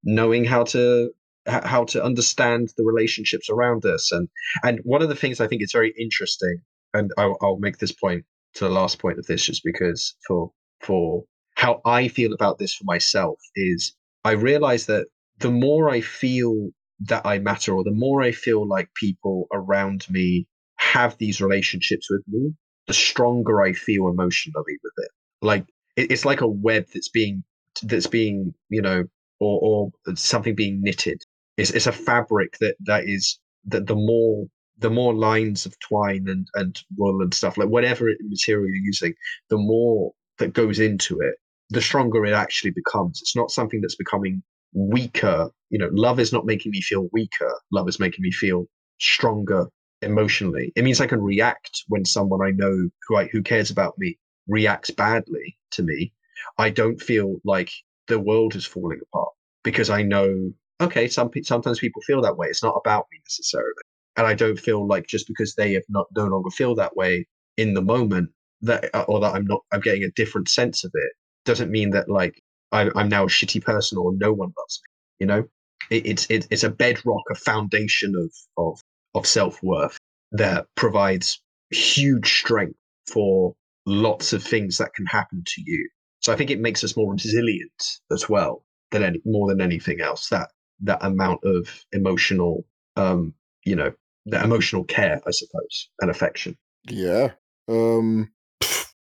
[0.04, 1.10] knowing how to
[1.48, 4.12] how to understand the relationships around us.
[4.12, 4.28] And
[4.64, 6.62] and one of the things i think is very interesting
[6.94, 10.52] and I'll, I'll make this point to the last point of this just because for
[10.82, 11.24] for
[11.56, 15.08] how i feel about this for myself is i realize that
[15.40, 16.70] the more i feel
[17.02, 22.10] that I matter, or the more I feel like people around me have these relationships
[22.10, 22.54] with me,
[22.88, 25.12] the stronger I feel emotionally with it.
[25.42, 27.44] Like it, it's like a web that's being
[27.84, 29.04] that's being you know,
[29.40, 31.22] or or something being knitted.
[31.58, 34.48] It's it's a fabric that that is that the more
[34.80, 39.14] the more lines of twine and and wool and stuff like whatever material you're using,
[39.50, 41.36] the more that goes into it,
[41.70, 43.22] the stronger it actually becomes.
[43.22, 44.44] It's not something that's becoming
[44.74, 45.50] weaker.
[45.70, 47.54] You know, love is not making me feel weaker.
[47.72, 48.66] Love is making me feel
[49.00, 49.68] stronger
[50.02, 50.72] emotionally.
[50.76, 54.18] It means I can react when someone I know who I, who cares about me
[54.48, 56.14] reacts badly to me.
[56.58, 57.72] I don't feel like
[58.08, 62.48] the world is falling apart because I know okay, some sometimes people feel that way.
[62.48, 63.74] It's not about me necessarily,
[64.16, 67.28] and I don't feel like just because they have not no longer feel that way
[67.58, 68.30] in the moment
[68.62, 71.14] that or that I'm not I'm getting a different sense of it
[71.46, 72.42] doesn't mean that like
[72.72, 74.94] I, I'm now a shitty person or no one loves me.
[75.20, 75.44] You know,
[75.90, 78.80] it, it's it, it's a bedrock, a foundation of of
[79.16, 79.98] of self worth
[80.32, 81.42] that provides
[81.72, 83.56] huge strength for
[83.86, 85.90] lots of things that can happen to you.
[86.20, 90.02] So I think it makes us more resilient as well than any more than anything
[90.02, 90.30] else.
[90.30, 90.50] That
[90.82, 92.66] that amount of emotional,
[92.96, 93.34] um,
[93.66, 93.94] you know,
[94.28, 96.58] that emotional care, I suppose, and affection.
[96.90, 97.32] Yeah.
[97.68, 98.32] Um,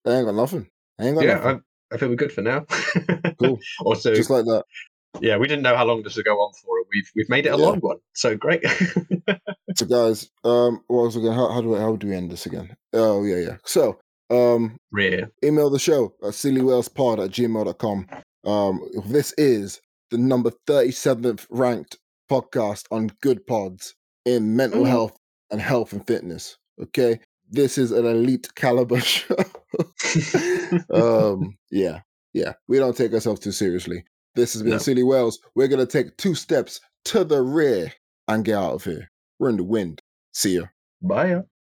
[0.05, 0.67] I ain't got nothing.
[0.99, 1.63] I ain't got yeah, nothing.
[1.93, 2.65] I think we're good for now.
[3.39, 3.59] cool.
[3.81, 4.63] also, just like that.
[5.21, 6.83] Yeah, we didn't know how long this would go on for.
[6.91, 7.65] We've we've made it a yeah.
[7.65, 8.63] long one, so great.
[9.75, 11.33] so, guys, um, what was again?
[11.33, 12.75] How, how do we, how do we end this again?
[12.93, 13.57] Oh yeah, yeah.
[13.63, 15.31] So, um, Rear.
[15.43, 18.07] email the show at sillywhalespod at gmail.com.
[18.45, 21.97] Um, this is the number thirty seventh ranked
[22.29, 23.93] podcast on Good Pods
[24.25, 24.89] in mental mm.
[24.89, 25.15] health
[25.51, 26.57] and health and fitness.
[26.81, 27.19] Okay,
[27.49, 29.35] this is an elite caliber show.
[30.93, 32.01] um, yeah,
[32.33, 32.53] yeah.
[32.67, 34.03] We don't take ourselves too seriously.
[34.35, 34.77] This has been no.
[34.77, 35.39] Silly Whales.
[35.55, 37.93] We're gonna take two steps to the rear
[38.27, 39.11] and get out of here.
[39.39, 40.01] We're in the wind.
[40.33, 40.65] See ya.
[41.01, 41.41] Bye.